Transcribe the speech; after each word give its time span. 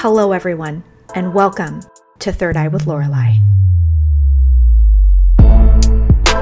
Hello, 0.00 0.32
everyone, 0.32 0.82
and 1.14 1.34
welcome 1.34 1.82
to 2.20 2.32
Third 2.32 2.56
Eye 2.56 2.68
with 2.68 2.86
Lorelei. 2.86 3.34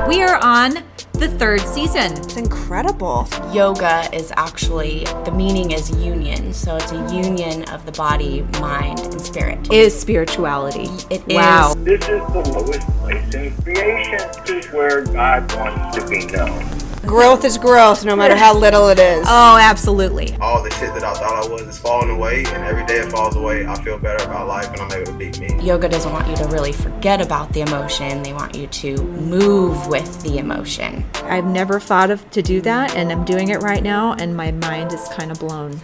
We 0.07 0.23
are 0.23 0.39
on 0.41 0.85
the 1.15 1.27
third 1.41 1.63
season. 1.63 2.13
It's 2.13 2.37
incredible. 2.37 3.27
Yoga 3.53 4.09
is 4.15 4.33
actually, 4.37 5.07
the 5.25 5.33
meaning 5.33 5.73
is 5.73 5.91
union. 5.91 6.55
So 6.55 6.77
it's 6.77 6.93
a 6.93 7.13
union 7.13 7.65
of 7.71 7.85
the 7.85 7.91
body, 7.91 8.43
mind, 8.61 9.01
and 9.01 9.21
spirit. 9.21 9.73
Is 9.73 9.99
spirituality. 9.99 10.89
It 11.11 11.27
Wow. 11.27 11.71
is. 11.71 11.85
This 11.85 12.03
is 12.03 12.23
the 12.33 12.53
lowest 12.53 12.87
place 13.01 13.35
in 13.35 13.53
creation. 13.65 14.21
This 14.47 14.67
is 14.67 14.73
where 14.73 15.03
God 15.03 15.53
wants 15.57 15.99
to 15.99 16.07
be 16.07 16.27
known. 16.27 16.88
Growth 17.07 17.45
is 17.45 17.57
growth, 17.57 18.05
no 18.05 18.15
matter 18.15 18.37
how 18.37 18.55
little 18.55 18.89
it 18.89 18.99
is. 18.99 19.27
Oh, 19.29 19.59
absolutely. 19.61 20.35
all 20.41 20.63
the 20.63 20.71
shit 20.71 20.93
that 20.95 21.05
I 21.05 21.15
thought 21.15 21.45
I 21.45 21.49
was 21.49 21.63
is 21.63 21.79
falling 21.79 22.11
away, 22.11 22.45
and 22.47 22.65
every 22.65 22.85
day 22.87 22.97
it 22.97 23.11
falls 23.11 23.37
away, 23.37 23.67
I 23.67 23.83
feel 23.83 23.99
better 23.99 24.25
about 24.25 24.47
life, 24.47 24.69
and 24.71 24.81
I'm 24.81 24.93
able 24.93 25.13
to 25.13 25.19
be 25.19 25.31
me. 25.41 25.63
Yoga 25.63 25.89
doesn't 25.89 26.13
want 26.13 26.29
you 26.29 26.37
to 26.37 26.45
really 26.47 26.73
forget 26.73 27.21
about 27.21 27.53
the 27.53 27.61
emotion. 27.63 28.23
They 28.23 28.33
want 28.33 28.55
you 28.55 28.67
to 28.67 28.97
move 29.03 29.87
with 29.87 30.23
the 30.23 30.39
emotion. 30.39 31.05
I've 31.25 31.47
never 31.47 31.81
thought 31.81 32.11
of 32.11 32.29
to 32.33 32.43
do 32.43 32.61
that, 32.63 32.95
and 32.97 33.11
I'm 33.11 33.25
doing 33.25 33.49
it 33.49 33.63
right 33.63 33.83
now, 33.83 34.15
and 34.15 34.37
my 34.37 34.51
mind 34.51 34.93
is 34.93 35.09
kind 35.09 35.31
of 35.31 35.39
blown. 35.39 35.81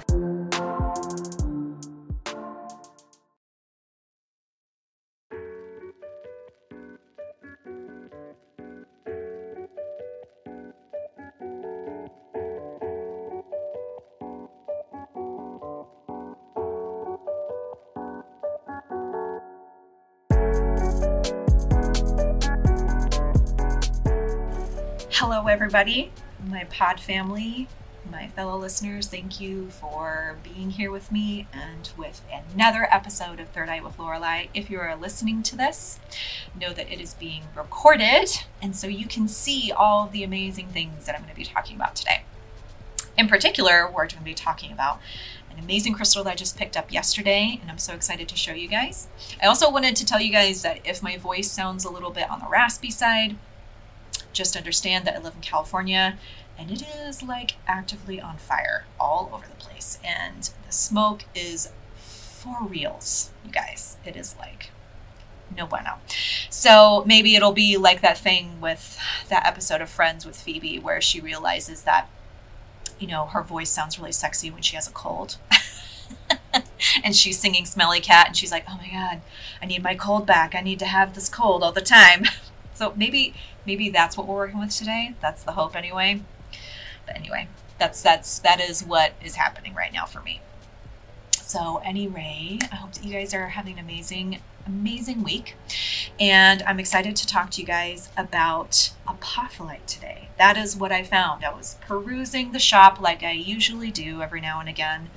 Hello, 25.19 25.47
everybody, 25.47 26.11
my 26.48 26.65
pod 26.65 26.98
family, 26.98 27.69
my 28.11 28.27
fellow 28.31 28.59
listeners. 28.59 29.07
Thank 29.07 29.41
you 29.41 29.70
for 29.70 30.37
being 30.43 30.70
here 30.70 30.91
with 30.91 31.12
me 31.12 31.47
and 31.53 31.89
with 31.97 32.20
another 32.53 32.89
episode 32.91 33.39
of 33.39 33.48
Third 33.51 33.69
Eye 33.69 33.81
with 33.81 33.97
Lorelei. 33.97 34.47
If 34.55 34.70
you 34.70 34.81
are 34.81 34.97
listening 34.97 35.45
to 35.45 35.57
this, 35.57 36.01
know 36.61 36.73
that 36.73 36.92
it 36.92 37.01
is 37.01 37.15
being 37.15 37.45
recorded, 37.55 38.29
and 38.61 38.75
so 38.75 38.89
you 38.89 39.07
can 39.07 39.29
see 39.29 39.70
all 39.70 40.09
the 40.09 40.25
amazing 40.25 40.67
things 40.70 41.07
that 41.07 41.15
I'm 41.15 41.20
going 41.20 41.31
to 41.31 41.37
be 41.37 41.45
talking 41.45 41.77
about 41.77 41.95
today. 41.95 42.25
In 43.17 43.29
particular, 43.29 43.87
we're 43.87 44.09
going 44.09 44.19
to 44.19 44.20
be 44.23 44.35
talking 44.35 44.73
about 44.73 44.98
an 45.48 45.62
amazing 45.62 45.95
crystal 45.95 46.25
that 46.25 46.31
I 46.33 46.35
just 46.35 46.59
picked 46.59 46.77
up 46.77 46.91
yesterday, 46.91 47.61
and 47.62 47.70
I'm 47.70 47.79
so 47.79 47.95
excited 47.95 48.29
to 48.31 48.37
show 48.37 48.53
you 48.53 48.67
guys. 48.67 49.07
I 49.41 49.47
also 49.47 49.70
wanted 49.70 49.95
to 49.95 50.05
tell 50.05 50.20
you 50.20 50.33
guys 50.33 50.62
that 50.62 50.81
if 50.85 51.05
my 51.05 51.19
voice 51.19 51.48
sounds 51.48 51.85
a 51.85 51.91
little 51.91 52.11
bit 52.11 52.29
on 52.29 52.41
the 52.41 52.48
raspy 52.48 52.91
side, 52.91 53.37
just 54.34 54.56
understand 54.56 55.06
that 55.06 55.16
I 55.16 55.18
live 55.20 55.34
in 55.34 55.40
California 55.40 56.18
and 56.58 56.70
it 56.70 56.82
is 56.82 57.22
like 57.22 57.56
actively 57.66 58.20
on 58.20 58.36
fire 58.36 58.84
all 59.00 59.30
over 59.32 59.46
the 59.46 59.56
place. 59.56 59.98
And 60.04 60.50
the 60.66 60.72
smoke 60.72 61.24
is 61.34 61.70
for 61.96 62.64
reals, 62.64 63.30
you 63.44 63.50
guys. 63.50 63.96
It 64.05 64.16
is 64.16 64.36
like 64.38 64.70
no 65.56 65.66
bueno. 65.66 65.98
So 66.50 67.05
maybe 67.06 67.34
it'll 67.36 67.52
be 67.52 67.77
like 67.77 68.00
that 68.02 68.18
thing 68.18 68.60
with 68.60 68.98
that 69.28 69.46
episode 69.46 69.80
of 69.80 69.88
Friends 69.88 70.24
with 70.27 70.36
Phoebe 70.36 70.78
where 70.78 71.00
she 71.00 71.20
realizes 71.20 71.82
that, 71.82 72.08
you 72.98 73.06
know, 73.06 73.27
her 73.27 73.42
voice 73.42 73.70
sounds 73.70 73.98
really 73.98 74.12
sexy 74.12 74.50
when 74.50 74.62
she 74.62 74.77
has 74.77 74.86
a 74.86 74.92
cold. 74.92 75.36
and 77.05 77.16
she's 77.16 77.38
singing 77.38 77.66
Smelly 77.66 78.00
Cat 78.00 78.28
and 78.28 78.36
she's 78.36 78.52
like, 78.52 78.64
oh 78.68 78.77
my 78.77 78.89
God, 78.89 79.23
I 79.61 79.67
need 79.67 79.83
my 79.83 79.94
cold 79.94 80.27
back. 80.27 80.55
I 80.55 80.61
need 80.61 80.78
to 80.80 80.86
have 80.86 81.14
this 81.14 81.28
cold 81.28 81.62
all 81.62 81.73
the 81.73 81.80
time. 81.80 82.24
So 82.77 82.92
maybe 82.96 83.34
maybe 83.67 83.91
that's 83.91 84.17
what 84.17 84.27
we're 84.27 84.36
working 84.36 84.61
with 84.61 84.77
today. 84.77 85.14
That's 85.20 85.42
the 85.42 85.52
hope 85.52 85.77
anyway. 85.77 86.23
But 87.07 87.17
anyway, 87.17 87.48
that's 87.79 88.02
that's 88.02 88.39
that 88.41 88.61
is 88.61 88.85
what 88.85 89.14
is 89.23 89.35
happening 89.36 89.75
right 89.75 89.92
now 89.92 90.07
for 90.07 90.20
me. 90.20 90.41
So 91.33 91.80
anyway, 91.85 92.58
I 92.73 92.77
hope 92.77 92.92
that 92.92 93.05
you 93.05 93.13
guys 93.13 93.35
are 93.35 93.48
having 93.48 93.74
an 93.74 93.85
amazing 93.85 94.41
amazing 94.67 95.23
week. 95.23 95.57
And 96.19 96.63
I'm 96.63 96.80
excited 96.80 97.17
to 97.17 97.27
talk 97.27 97.51
to 97.53 97.61
you 97.61 97.67
guys 97.67 98.08
about 98.17 98.92
apophyllite 99.07 99.86
today. 99.86 100.29
That 100.39 100.57
is 100.57 100.77
what 100.77 100.92
I 100.92 101.03
found. 101.03 101.45
I 101.45 101.53
was 101.53 101.77
perusing 101.83 102.53
the 102.53 102.58
shop 102.58 103.01
like 103.01 103.23
I 103.23 103.33
usually 103.33 103.91
do 103.91 104.23
every 104.23 104.41
now 104.41 104.61
and 104.61 104.69
again. 104.69 105.11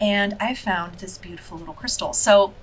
And 0.00 0.36
I 0.40 0.54
found 0.54 0.98
this 0.98 1.18
beautiful 1.18 1.58
little 1.58 1.74
crystal. 1.74 2.12
So 2.12 2.54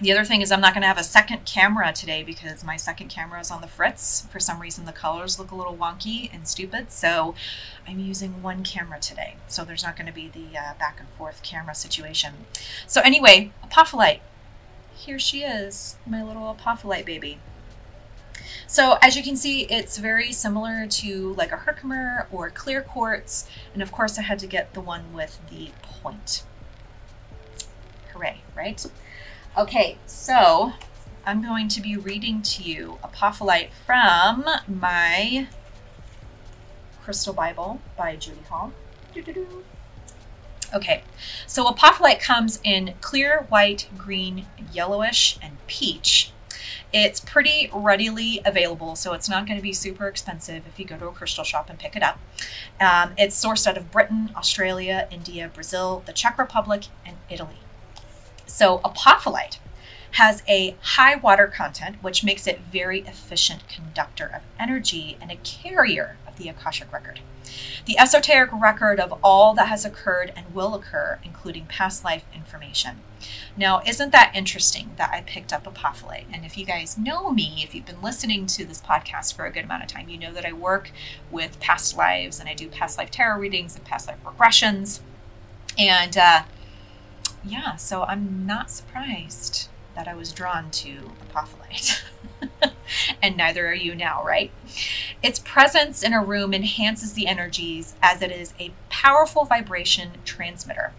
the 0.00 0.12
other 0.12 0.24
thing 0.24 0.40
is 0.40 0.50
I'm 0.50 0.60
not 0.60 0.72
going 0.72 0.82
to 0.82 0.88
have 0.88 0.98
a 0.98 1.04
second 1.04 1.44
camera 1.44 1.92
today 1.92 2.22
because 2.22 2.64
my 2.64 2.76
second 2.76 3.08
camera 3.08 3.40
is 3.40 3.50
on 3.50 3.60
the 3.60 3.66
fritz. 3.66 4.26
For 4.30 4.40
some 4.40 4.60
reason, 4.60 4.86
the 4.86 4.92
colors 4.92 5.38
look 5.38 5.50
a 5.50 5.54
little 5.54 5.76
wonky 5.76 6.32
and 6.32 6.48
stupid, 6.48 6.90
so 6.90 7.34
I'm 7.86 7.98
using 7.98 8.42
one 8.42 8.64
camera 8.64 8.98
today. 8.98 9.36
So 9.46 9.64
there's 9.64 9.82
not 9.82 9.96
going 9.96 10.06
to 10.06 10.12
be 10.12 10.28
the 10.28 10.58
uh, 10.58 10.74
back 10.78 10.96
and 11.00 11.08
forth 11.10 11.42
camera 11.42 11.74
situation. 11.74 12.32
So 12.86 13.02
anyway, 13.02 13.52
apophyllite. 13.62 14.20
Here 14.94 15.18
she 15.18 15.42
is, 15.42 15.96
my 16.06 16.22
little 16.22 16.54
apophyllite 16.54 17.04
baby. 17.04 17.38
So 18.66 18.98
as 19.02 19.16
you 19.16 19.22
can 19.22 19.36
see, 19.36 19.62
it's 19.62 19.98
very 19.98 20.32
similar 20.32 20.86
to 20.86 21.34
like 21.34 21.52
a 21.52 21.56
Herkimer 21.56 22.26
or 22.30 22.50
clear 22.50 22.82
quartz. 22.82 23.48
And 23.74 23.82
of 23.82 23.92
course, 23.92 24.18
I 24.18 24.22
had 24.22 24.38
to 24.38 24.46
get 24.46 24.74
the 24.74 24.80
one 24.80 25.12
with 25.12 25.40
the 25.50 25.70
point. 25.82 26.44
Hooray, 28.12 28.42
right? 28.54 28.84
Okay, 29.58 29.98
so 30.06 30.72
I'm 31.26 31.42
going 31.42 31.66
to 31.68 31.80
be 31.80 31.96
reading 31.96 32.40
to 32.42 32.62
you 32.62 32.98
Apophyllite 33.02 33.70
from 33.84 34.44
my 34.68 35.48
Crystal 37.02 37.34
Bible 37.34 37.80
by 37.96 38.14
Judy 38.14 38.42
Hall. 38.48 38.72
Doo-doo-doo. 39.12 39.64
Okay, 40.72 41.02
so 41.48 41.64
Apophyllite 41.64 42.20
comes 42.20 42.60
in 42.62 42.94
clear, 43.00 43.46
white, 43.48 43.88
green, 43.98 44.46
yellowish, 44.72 45.36
and 45.42 45.56
peach. 45.66 46.30
It's 46.92 47.18
pretty 47.18 47.70
readily 47.74 48.40
available, 48.44 48.94
so 48.94 49.14
it's 49.14 49.28
not 49.28 49.46
going 49.46 49.58
to 49.58 49.62
be 49.62 49.72
super 49.72 50.06
expensive 50.06 50.62
if 50.68 50.78
you 50.78 50.84
go 50.84 50.96
to 50.96 51.08
a 51.08 51.12
crystal 51.12 51.42
shop 51.42 51.68
and 51.68 51.76
pick 51.76 51.96
it 51.96 52.04
up. 52.04 52.20
Um, 52.80 53.14
it's 53.18 53.44
sourced 53.44 53.66
out 53.66 53.76
of 53.76 53.90
Britain, 53.90 54.30
Australia, 54.36 55.08
India, 55.10 55.50
Brazil, 55.52 56.04
the 56.06 56.12
Czech 56.12 56.38
Republic, 56.38 56.84
and 57.04 57.16
Italy. 57.28 57.58
So, 58.50 58.78
apophyllite 58.80 59.58
has 60.12 60.42
a 60.48 60.76
high 60.82 61.14
water 61.14 61.46
content, 61.46 61.96
which 62.02 62.24
makes 62.24 62.46
it 62.46 62.60
very 62.60 63.00
efficient 63.00 63.68
conductor 63.68 64.26
of 64.26 64.42
energy 64.58 65.16
and 65.20 65.30
a 65.30 65.36
carrier 65.36 66.16
of 66.26 66.36
the 66.36 66.48
Akashic 66.48 66.92
record. 66.92 67.20
The 67.86 67.98
esoteric 67.98 68.50
record 68.52 69.00
of 69.00 69.18
all 69.22 69.54
that 69.54 69.68
has 69.68 69.84
occurred 69.84 70.32
and 70.36 70.54
will 70.54 70.74
occur, 70.74 71.18
including 71.24 71.66
past 71.66 72.04
life 72.04 72.24
information. 72.34 73.02
Now, 73.56 73.82
isn't 73.86 74.12
that 74.12 74.32
interesting 74.34 74.90
that 74.96 75.10
I 75.12 75.22
picked 75.22 75.52
up 75.52 75.64
apophyllite? 75.64 76.26
And 76.32 76.44
if 76.44 76.58
you 76.58 76.64
guys 76.64 76.98
know 76.98 77.30
me, 77.30 77.62
if 77.62 77.74
you've 77.74 77.86
been 77.86 78.02
listening 78.02 78.46
to 78.46 78.64
this 78.64 78.80
podcast 78.80 79.34
for 79.34 79.46
a 79.46 79.52
good 79.52 79.64
amount 79.64 79.84
of 79.84 79.88
time, 79.88 80.08
you 80.08 80.18
know 80.18 80.32
that 80.32 80.44
I 80.44 80.52
work 80.52 80.90
with 81.30 81.60
past 81.60 81.96
lives 81.96 82.40
and 82.40 82.48
I 82.48 82.54
do 82.54 82.68
past 82.68 82.98
life 82.98 83.10
tarot 83.10 83.38
readings 83.38 83.76
and 83.76 83.84
past 83.84 84.08
life 84.08 84.18
regressions. 84.24 85.00
And 85.78 86.16
uh, 86.16 86.42
yeah, 87.42 87.76
so 87.76 88.02
I'm 88.02 88.46
not 88.46 88.70
surprised 88.70 89.68
that 89.94 90.06
I 90.08 90.14
was 90.14 90.32
drawn 90.32 90.70
to 90.70 91.16
apophyllite. 91.28 92.02
and 93.22 93.36
neither 93.36 93.66
are 93.68 93.74
you 93.74 93.94
now, 93.94 94.22
right? 94.24 94.52
Its 95.22 95.38
presence 95.38 96.02
in 96.02 96.12
a 96.12 96.24
room 96.24 96.54
enhances 96.54 97.14
the 97.14 97.26
energies 97.26 97.94
as 98.02 98.22
it 98.22 98.30
is 98.30 98.54
a 98.60 98.72
powerful 98.88 99.44
vibration 99.44 100.12
transmitter. 100.24 100.92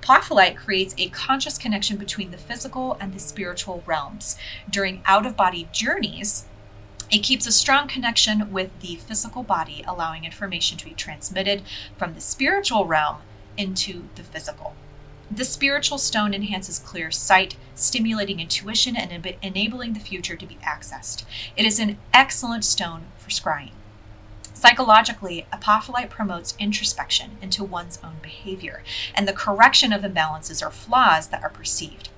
Apophyllite 0.00 0.56
creates 0.56 0.94
a 0.96 1.10
conscious 1.10 1.58
connection 1.58 1.96
between 1.96 2.30
the 2.30 2.38
physical 2.38 2.96
and 3.00 3.12
the 3.12 3.18
spiritual 3.18 3.82
realms. 3.86 4.36
During 4.68 5.02
out 5.04 5.26
of 5.26 5.36
body 5.36 5.68
journeys, 5.72 6.46
it 7.10 7.18
keeps 7.24 7.46
a 7.46 7.52
strong 7.52 7.88
connection 7.88 8.52
with 8.52 8.78
the 8.80 8.96
physical 8.96 9.42
body, 9.42 9.84
allowing 9.86 10.24
information 10.24 10.78
to 10.78 10.84
be 10.84 10.94
transmitted 10.94 11.62
from 11.98 12.14
the 12.14 12.20
spiritual 12.20 12.86
realm 12.86 13.18
into 13.56 14.08
the 14.14 14.22
physical. 14.22 14.74
The 15.32 15.44
spiritual 15.44 15.98
stone 15.98 16.34
enhances 16.34 16.80
clear 16.80 17.12
sight, 17.12 17.56
stimulating 17.76 18.40
intuition 18.40 18.96
and 18.96 19.12
eb- 19.12 19.36
enabling 19.42 19.92
the 19.92 20.00
future 20.00 20.34
to 20.34 20.44
be 20.44 20.56
accessed. 20.56 21.22
It 21.56 21.64
is 21.64 21.78
an 21.78 21.98
excellent 22.12 22.64
stone 22.64 23.06
for 23.16 23.30
scrying. 23.30 23.70
Psychologically, 24.54 25.46
apophyllite 25.52 26.10
promotes 26.10 26.56
introspection 26.58 27.38
into 27.40 27.62
one's 27.62 28.00
own 28.02 28.16
behavior 28.20 28.82
and 29.14 29.28
the 29.28 29.32
correction 29.32 29.92
of 29.92 30.02
imbalances 30.02 30.66
or 30.66 30.70
flaws 30.72 31.28
that 31.28 31.44
are 31.44 31.48
perceived. 31.48 32.08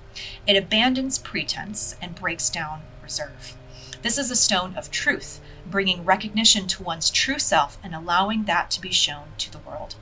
It 0.47 0.57
abandons 0.57 1.19
pretense 1.19 1.95
and 2.01 2.15
breaks 2.15 2.49
down 2.49 2.81
reserve. 3.03 3.55
This 4.01 4.17
is 4.17 4.31
a 4.31 4.35
stone 4.35 4.75
of 4.75 4.89
truth, 4.89 5.39
bringing 5.67 6.03
recognition 6.03 6.65
to 6.67 6.83
one's 6.83 7.11
true 7.11 7.39
self 7.39 7.77
and 7.83 7.93
allowing 7.93 8.45
that 8.45 8.71
to 8.71 8.81
be 8.81 8.91
shown 8.91 9.33
to 9.37 9.51
the 9.51 9.59
world. 9.59 9.95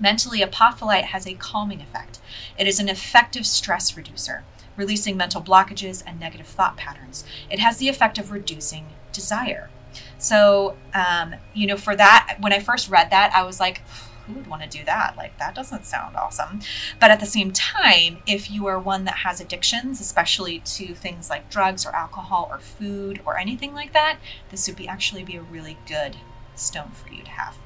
Mentally, 0.00 0.40
apophyllite 0.40 1.04
has 1.04 1.26
a 1.26 1.34
calming 1.34 1.80
effect. 1.80 2.18
It 2.58 2.66
is 2.66 2.78
an 2.78 2.88
effective 2.88 3.46
stress 3.46 3.96
reducer, 3.96 4.44
releasing 4.76 5.16
mental 5.16 5.40
blockages 5.40 6.02
and 6.06 6.18
negative 6.18 6.46
thought 6.46 6.76
patterns. 6.76 7.24
It 7.50 7.60
has 7.60 7.78
the 7.78 7.88
effect 7.88 8.18
of 8.18 8.30
reducing 8.30 8.86
desire. 9.12 9.70
So, 10.18 10.76
um, 10.94 11.36
you 11.52 11.66
know, 11.66 11.76
for 11.76 11.94
that, 11.96 12.36
when 12.40 12.52
I 12.52 12.58
first 12.58 12.88
read 12.88 13.10
that, 13.10 13.32
I 13.34 13.44
was 13.44 13.60
like, 13.60 13.82
who 14.26 14.32
would 14.32 14.46
want 14.46 14.62
to 14.62 14.68
do 14.68 14.84
that? 14.84 15.16
Like, 15.16 15.38
that 15.38 15.54
doesn't 15.54 15.84
sound 15.84 16.16
awesome. 16.16 16.60
But 16.98 17.10
at 17.10 17.20
the 17.20 17.26
same 17.26 17.52
time, 17.52 18.18
if 18.26 18.50
you 18.50 18.66
are 18.66 18.78
one 18.78 19.04
that 19.04 19.16
has 19.16 19.40
addictions, 19.40 20.00
especially 20.00 20.60
to 20.60 20.94
things 20.94 21.28
like 21.28 21.50
drugs 21.50 21.84
or 21.84 21.94
alcohol 21.94 22.48
or 22.50 22.58
food 22.58 23.20
or 23.26 23.38
anything 23.38 23.74
like 23.74 23.92
that, 23.92 24.18
this 24.50 24.66
would 24.66 24.76
be 24.76 24.88
actually 24.88 25.24
be 25.24 25.36
a 25.36 25.42
really 25.42 25.76
good 25.86 26.16
stone 26.54 26.90
for 26.90 27.12
you 27.12 27.22
to 27.22 27.30
have, 27.30 27.56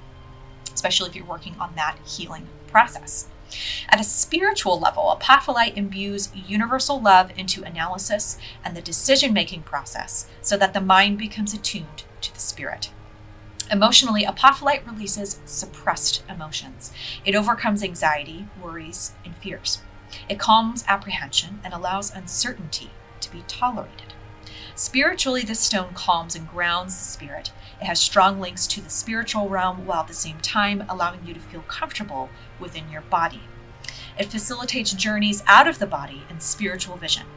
especially 0.79 1.11
if 1.11 1.17
you're 1.17 1.25
working 1.25 1.57
on 1.59 1.75
that 1.75 1.99
healing 2.07 2.47
process. 2.69 3.27
At 3.89 3.99
a 3.99 4.05
spiritual 4.05 4.79
level, 4.79 5.19
apophyllite 5.19 5.77
imbues 5.77 6.29
universal 6.33 7.01
love 7.01 7.33
into 7.37 7.65
analysis 7.65 8.39
and 8.65 8.77
the 8.77 8.81
decision 8.81 9.33
making 9.33 9.63
process 9.63 10.27
so 10.41 10.57
that 10.57 10.75
the 10.75 10.81
mind 10.81 11.19
becomes 11.19 11.53
attuned 11.53 12.05
to 12.21 12.33
the 12.33 12.39
spirit. 12.39 12.91
Emotionally, 13.73 14.25
apophyllite 14.25 14.87
releases 14.87 15.41
suppressed 15.45 16.23
emotions. 16.29 16.93
It 17.25 17.35
overcomes 17.35 17.83
anxiety, 17.83 18.47
worries, 18.63 19.15
and 19.25 19.37
fears. 19.37 19.81
It 20.29 20.39
calms 20.39 20.85
apprehension 20.87 21.61
and 21.65 21.75
allows 21.75 22.15
uncertainty 22.15 22.93
to 23.21 23.33
be 23.33 23.43
tolerated. 23.49 24.15
Spiritually, 24.77 25.43
this 25.43 25.59
stone 25.59 25.93
calms 25.93 26.37
and 26.37 26.49
grounds 26.49 26.97
the 26.97 27.03
spirit. 27.03 27.51
It 27.81 27.87
has 27.87 28.01
strong 28.01 28.41
links 28.41 28.67
to 28.69 28.81
the 28.81 28.91
spiritual 28.91 29.49
realm 29.49 29.85
while 29.85 30.01
at 30.01 30.09
the 30.09 30.15
same 30.15 30.41
time 30.41 30.85
allowing 30.89 31.25
you 31.25 31.35
to 31.35 31.41
feel 31.41 31.63
comfortable 31.63 32.35
within 32.59 32.89
your 32.89 33.03
body. 33.03 33.51
It 34.17 34.31
facilitates 34.31 34.93
journeys 34.93 35.43
out 35.47 35.69
of 35.69 35.79
the 35.79 35.87
body 35.87 36.27
and 36.29 36.43
spiritual 36.43 36.97
vision. 36.97 37.29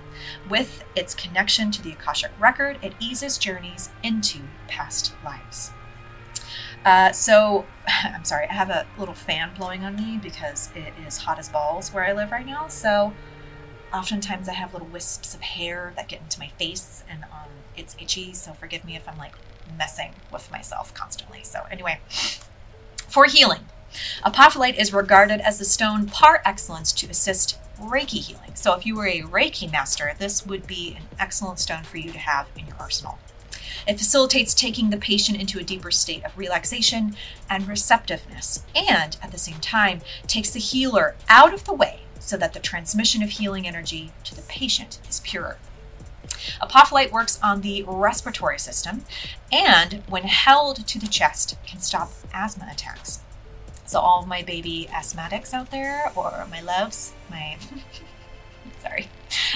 With 0.46 0.82
its 0.96 1.14
connection 1.14 1.72
to 1.72 1.82
the 1.82 1.92
Akashic 1.94 2.32
record, 2.38 2.80
it 2.82 2.96
eases 3.00 3.38
journeys 3.38 3.94
into 4.04 4.50
past 4.68 5.16
lives. 5.22 5.74
Uh, 6.84 7.12
so, 7.12 7.70
I'm 8.04 8.26
sorry, 8.26 8.48
I 8.50 8.54
have 8.54 8.70
a 8.70 8.88
little 8.96 9.16
fan 9.16 9.54
blowing 9.54 9.84
on 9.84 9.96
me 9.96 10.18
because 10.18 10.70
it 10.74 10.98
is 10.98 11.20
hot 11.20 11.40
as 11.40 11.50
balls 11.50 11.92
where 11.94 12.06
I 12.06 12.14
live 12.14 12.32
right 12.32 12.46
now. 12.46 12.68
So, 12.68 13.16
oftentimes 13.94 14.50
I 14.50 14.54
have 14.54 14.74
little 14.74 14.88
wisps 14.88 15.34
of 15.34 15.42
hair 15.42 15.94
that 15.98 16.10
get 16.10 16.22
into 16.22 16.40
my 16.40 16.50
face 16.50 17.04
and 17.08 17.26
um, 17.32 17.66
it's 17.76 17.96
itchy. 18.00 18.34
So, 18.34 18.54
forgive 18.54 18.84
me 18.84 18.96
if 18.96 19.08
I'm 19.08 19.18
like 19.18 19.36
messing 19.78 20.14
with 20.32 20.52
myself 20.52 20.94
constantly. 20.94 21.44
So, 21.44 21.66
anyway, 21.72 22.00
for 23.08 23.26
healing, 23.26 23.66
apophyllite 24.24 24.80
is 24.80 24.94
regarded 24.94 25.42
as 25.42 25.58
the 25.58 25.66
stone 25.66 26.08
par 26.08 26.42
excellence 26.46 26.92
to 26.94 27.10
assist 27.10 27.58
Reiki 27.80 28.20
healing. 28.20 28.56
So, 28.56 28.74
if 28.74 28.86
you 28.86 28.96
were 28.96 29.08
a 29.08 29.22
Reiki 29.22 29.72
master, 29.72 30.14
this 30.18 30.46
would 30.46 30.68
be 30.68 30.96
an 30.98 31.04
excellent 31.20 31.60
stone 31.60 31.84
for 31.84 31.98
you 31.98 32.12
to 32.12 32.20
have 32.20 32.48
in 32.58 32.68
your 32.68 32.78
arsenal. 32.80 33.20
It 33.88 33.98
facilitates 33.98 34.54
taking 34.54 34.90
the 34.90 34.98
patient 34.98 35.40
into 35.40 35.60
a 35.60 35.64
deeper 35.64 35.92
state 35.92 36.24
of 36.24 36.38
relaxation 36.38 37.16
and 37.50 37.68
receptiveness, 37.68 38.64
and 38.76 39.18
at 39.22 39.32
the 39.32 39.40
same 39.40 39.60
time, 39.60 40.02
takes 40.28 40.52
the 40.52 40.60
healer 40.60 41.16
out 41.30 41.54
of 41.54 41.64
the 41.64 41.74
way 41.74 42.02
so 42.20 42.38
that 42.38 42.54
the 42.54 42.60
transmission 42.60 43.24
of 43.24 43.32
healing 43.32 43.68
energy 43.68 44.12
to 44.24 44.36
the 44.36 44.44
patient 44.44 45.00
is 45.10 45.20
purer. 45.22 45.58
Apophyllite 46.62 47.12
works 47.12 47.40
on 47.42 47.62
the 47.62 47.84
respiratory 47.88 48.60
system 48.60 49.04
and, 49.52 50.04
when 50.08 50.24
held 50.24 50.88
to 50.88 51.00
the 51.00 51.08
chest, 51.08 51.56
can 51.66 51.80
stop 51.80 52.12
asthma 52.34 52.68
attacks. 52.72 53.22
So, 53.86 54.00
all 54.00 54.26
my 54.26 54.42
baby 54.42 54.88
asthmatics 54.92 55.54
out 55.54 55.70
there, 55.70 56.12
or 56.16 56.48
my 56.50 56.62
loves, 56.62 57.12
my 57.30 57.58
sorry, 58.82 59.08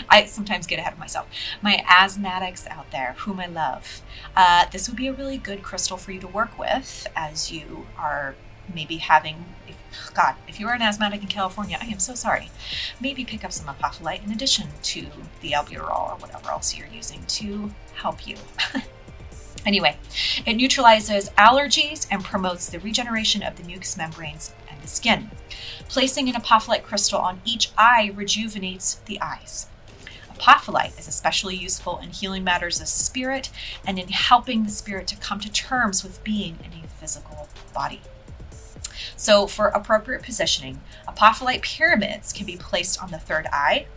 I 0.10 0.26
sometimes 0.26 0.68
get 0.68 0.80
ahead 0.80 0.94
of 0.94 1.00
myself. 1.00 1.28
My 1.62 1.84
asthmatics 1.88 2.68
out 2.68 2.92
there, 2.92 3.16
whom 3.20 3.40
I 3.40 3.48
love, 3.48 4.02
uh, 4.36 4.66
this 4.72 4.88
would 4.88 4.98
be 4.98 5.08
a 5.08 5.14
really 5.14 5.38
good 5.38 5.64
crystal 5.64 5.98
for 5.98 6.12
you 6.12 6.20
to 6.20 6.28
work 6.28 6.58
with 6.58 7.08
as 7.16 7.52
you 7.52 7.88
are 7.98 8.36
maybe 8.74 8.98
having. 8.98 9.46
God, 10.14 10.36
if 10.48 10.60
you 10.60 10.68
are 10.68 10.74
an 10.74 10.82
asthmatic 10.82 11.22
in 11.22 11.28
California, 11.28 11.78
I 11.82 11.86
am 11.86 12.00
so 12.00 12.16
sorry. 12.16 12.50
Maybe 13.02 13.26
pick 13.26 13.44
up 13.44 13.52
some 13.52 13.68
apophyllite 13.68 14.26
in 14.26 14.32
addition 14.32 14.68
to 14.84 15.08
the 15.42 15.52
albuterol 15.52 16.14
or 16.14 16.16
whatever 16.18 16.50
else 16.52 16.76
you're 16.76 16.88
using 16.88 17.26
to 17.26 17.72
help 17.94 18.28
you. 18.28 18.38
Anyway, 19.66 19.98
it 20.46 20.56
neutralizes 20.56 21.30
allergies 21.32 22.06
and 22.12 22.24
promotes 22.24 22.70
the 22.70 22.80
regeneration 22.80 23.42
of 23.42 23.56
the 23.56 23.64
mucous 23.64 23.98
membranes 23.98 24.54
and 24.70 24.80
the 24.80 24.88
skin. 24.88 25.32
Placing 25.90 26.30
an 26.30 26.36
apophyllite 26.36 26.84
crystal 26.84 27.20
on 27.20 27.42
each 27.46 27.72
eye 27.76 28.12
rejuvenates 28.14 28.96
the 29.06 29.20
eyes. 29.22 29.68
Apophyllite 30.30 31.00
is 31.00 31.08
especially 31.08 31.56
useful 31.56 31.98
in 32.00 32.12
healing 32.12 32.44
matters 32.44 32.80
of 32.80 32.88
spirit 32.88 33.50
and 33.88 33.98
in 33.98 34.10
helping 34.10 34.64
the 34.64 34.70
spirit 34.70 35.08
to 35.08 35.16
come 35.16 35.40
to 35.40 35.52
terms 35.52 36.04
with 36.04 36.24
being 36.24 36.58
in 36.64 36.84
a 36.84 36.88
physical 36.88 37.48
body. 37.74 38.02
So, 39.16 39.48
for 39.48 39.68
appropriate 39.68 40.24
positioning, 40.24 40.82
apophyllite 41.08 41.62
pyramids 41.62 42.34
can 42.34 42.46
be 42.46 42.58
placed 42.58 43.02
on 43.02 43.12
the 43.12 43.20
third 43.20 43.48
eye 43.52 43.88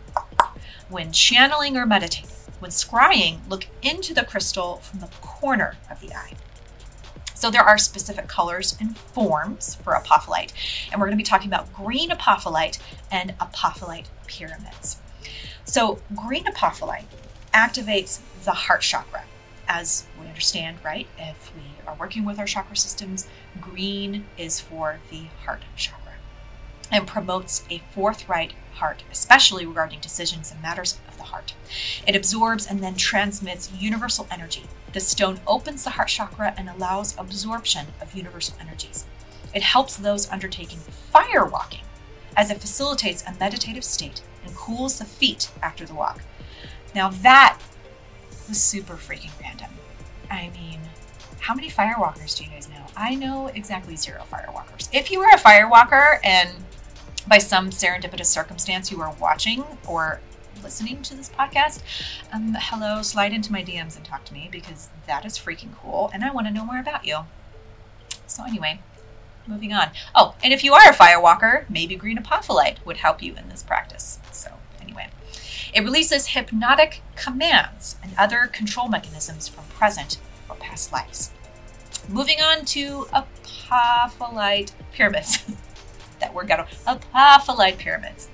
when 0.89 1.11
channeling 1.11 1.77
or 1.77 1.85
meditating. 1.85 2.29
When 2.59 2.71
scrying, 2.71 3.39
look 3.49 3.67
into 3.81 4.13
the 4.13 4.25
crystal 4.25 4.77
from 4.77 4.99
the 4.99 5.07
corner 5.21 5.77
of 5.89 6.01
the 6.01 6.13
eye. 6.13 6.33
So 7.39 7.49
there 7.49 7.63
are 7.63 7.77
specific 7.77 8.27
colors 8.27 8.75
and 8.81 8.97
forms 8.97 9.75
for 9.75 9.93
apophyllite, 9.93 10.51
and 10.91 10.99
we're 10.99 11.07
going 11.07 11.17
to 11.17 11.23
be 11.23 11.23
talking 11.23 11.47
about 11.47 11.73
green 11.73 12.09
apophyllite 12.09 12.79
and 13.11 13.33
apophyllite 13.39 14.07
pyramids. 14.27 14.97
So 15.63 15.99
green 16.15 16.43
apophyllite 16.43 17.05
activates 17.53 18.19
the 18.43 18.51
heart 18.51 18.81
chakra. 18.81 19.23
As 19.69 20.05
we 20.19 20.27
understand, 20.27 20.79
right? 20.83 21.07
If 21.17 21.55
we 21.55 21.61
are 21.89 21.95
working 21.99 22.23
with 22.23 22.37
our 22.39 22.45
chakra 22.45 22.77
systems, 22.77 23.27
green 23.59 24.25
is 24.37 24.59
for 24.59 24.99
the 25.09 25.23
heart 25.43 25.63
chakra 25.75 26.13
and 26.91 27.07
promotes 27.07 27.63
a 27.69 27.81
forthright 27.91 28.53
heart, 28.73 29.03
especially 29.11 29.65
regarding 29.65 29.99
decisions 29.99 30.51
and 30.51 30.61
matters 30.61 30.99
of 31.07 31.17
the 31.17 31.23
heart. 31.23 31.53
It 32.07 32.15
absorbs 32.15 32.67
and 32.67 32.79
then 32.79 32.95
transmits 32.95 33.71
universal 33.71 34.27
energy. 34.31 34.63
The 34.93 34.99
stone 34.99 35.39
opens 35.45 35.83
the 35.83 35.91
heart 35.91 36.07
chakra 36.09 36.53
and 36.57 36.69
allows 36.69 37.17
absorption 37.17 37.87
of 38.01 38.15
universal 38.15 38.55
energies. 38.59 39.05
It 39.53 39.63
helps 39.63 39.97
those 39.97 40.29
undertaking 40.31 40.79
fire 40.79 41.45
walking 41.45 41.81
as 42.37 42.49
it 42.51 42.61
facilitates 42.61 43.23
a 43.23 43.35
meditative 43.39 43.83
state 43.83 44.21
and 44.45 44.55
cools 44.55 44.99
the 44.99 45.05
feet 45.05 45.51
after 45.61 45.85
the 45.85 45.93
walk. 45.95 46.21
Now 46.95 47.09
that 47.09 47.59
was 48.47 48.61
super 48.61 48.93
freaking 48.93 49.39
random. 49.41 49.71
I 50.29 50.49
mean, 50.49 50.79
how 51.49 51.55
many 51.55 51.67
firewalkers 51.67 52.37
do 52.37 52.43
you 52.43 52.49
guys 52.51 52.69
know? 52.69 52.85
I 52.95 53.15
know 53.15 53.47
exactly 53.47 53.95
zero 53.95 54.21
firewalkers. 54.31 54.87
If 54.93 55.09
you 55.09 55.19
are 55.21 55.31
a 55.31 55.39
firewalker 55.39 56.19
and 56.23 56.47
by 57.27 57.39
some 57.39 57.71
serendipitous 57.71 58.27
circumstance 58.27 58.91
you 58.91 59.01
are 59.01 59.11
watching 59.19 59.63
or 59.87 60.21
listening 60.61 61.01
to 61.01 61.15
this 61.15 61.29
podcast, 61.29 61.81
um, 62.31 62.55
hello, 62.59 63.01
slide 63.01 63.33
into 63.33 63.51
my 63.51 63.63
DMs 63.63 63.95
and 63.97 64.05
talk 64.05 64.25
to 64.25 64.33
me 64.35 64.47
because 64.51 64.89
that 65.07 65.25
is 65.25 65.39
freaking 65.39 65.75
cool 65.81 66.11
and 66.13 66.23
I 66.23 66.29
want 66.29 66.45
to 66.45 66.53
know 66.53 66.63
more 66.63 66.79
about 66.79 67.03
you. 67.03 67.17
So, 68.27 68.43
anyway, 68.43 68.79
moving 69.47 69.73
on. 69.73 69.89
Oh, 70.13 70.35
and 70.43 70.53
if 70.53 70.63
you 70.63 70.75
are 70.75 70.91
a 70.91 70.93
firewalker, 70.93 71.67
maybe 71.67 71.95
green 71.95 72.19
apophyllite 72.19 72.85
would 72.85 72.97
help 72.97 73.23
you 73.23 73.35
in 73.35 73.49
this 73.49 73.63
practice. 73.63 74.19
So, 74.31 74.51
anyway, 74.83 75.07
it 75.73 75.81
releases 75.81 76.27
hypnotic 76.27 77.01
commands 77.15 77.95
and 78.03 78.11
other 78.19 78.45
control 78.45 78.87
mechanisms 78.87 79.47
from 79.47 79.63
present 79.69 80.19
or 80.47 80.55
past 80.57 80.93
lives. 80.93 81.31
Moving 82.09 82.41
on 82.41 82.65
to 82.65 83.05
apophyllite 83.13 84.71
pyramids. 84.91 85.45
that 86.19 86.33
word 86.33 86.47
got 86.47 86.67
apophyllite 86.87 87.77
pyramids. 87.77 88.29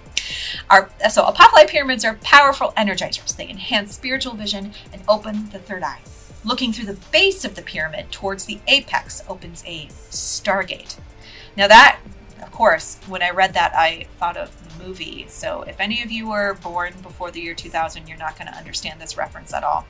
Our, 0.70 0.90
so 1.10 1.26
apophyllite 1.26 1.68
pyramids 1.68 2.06
are 2.06 2.16
powerful 2.16 2.74
energizers. 2.78 3.36
They 3.36 3.50
enhance 3.50 3.94
spiritual 3.94 4.34
vision 4.34 4.72
and 4.94 5.02
open 5.10 5.50
the 5.50 5.60
third 5.60 5.84
eye. 5.84 6.00
Looking 6.46 6.72
through 6.72 6.86
the 6.86 7.00
base 7.12 7.44
of 7.44 7.56
the 7.56 7.62
pyramid 7.62 8.12
towards 8.12 8.46
the 8.46 8.60
apex 8.68 9.24
opens 9.28 9.62
a 9.66 9.88
stargate. 10.10 10.98
Now 11.58 11.68
that, 11.68 12.00
of 12.42 12.52
course, 12.54 12.98
when 13.08 13.22
I 13.22 13.32
read 13.32 13.54
that, 13.56 13.74
I 13.76 14.08
thought 14.20 14.38
of 14.38 14.52
the 14.78 14.86
movie. 14.86 15.26
So 15.28 15.64
if 15.64 15.82
any 15.82 16.02
of 16.02 16.12
you 16.12 16.30
were 16.30 16.54
born 16.64 16.94
before 17.02 17.30
the 17.30 17.42
year 17.42 17.56
2000, 17.56 18.08
you're 18.08 18.18
not 18.18 18.38
going 18.38 18.48
to 18.48 18.58
understand 18.58 19.02
this 19.02 19.18
reference 19.18 19.54
at 19.54 19.66
all. 19.66 19.86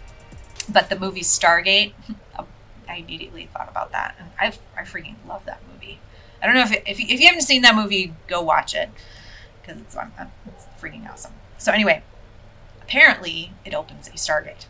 But 0.70 0.90
the 0.90 1.00
movie 1.00 1.22
Stargate, 1.22 1.94
I 2.88 2.98
immediately 2.98 3.50
thought 3.54 3.70
about 3.70 3.92
that, 3.92 4.16
and 4.20 4.30
I, 4.40 4.54
I 4.80 4.84
freaking 4.84 5.16
love 5.28 5.46
that 5.46 5.62
movie. 5.72 6.00
I 6.42 6.46
don't 6.46 6.56
know 6.56 6.62
if 6.62 6.72
if, 6.88 7.00
you, 7.00 7.06
if 7.10 7.20
you 7.20 7.28
haven't 7.28 7.42
seen 7.42 7.62
that 7.64 7.76
movie, 7.76 8.14
go 8.28 8.42
watch 8.42 8.76
it 8.76 8.90
because 9.62 9.82
it's, 9.82 9.96
it's 9.96 10.66
freaking 10.80 11.10
awesome. 11.12 11.34
So 11.58 11.72
anyway, 11.72 12.04
apparently 12.82 13.52
it 13.64 13.74
opens 13.74 14.08
a 14.08 14.12
stargate. 14.12 14.66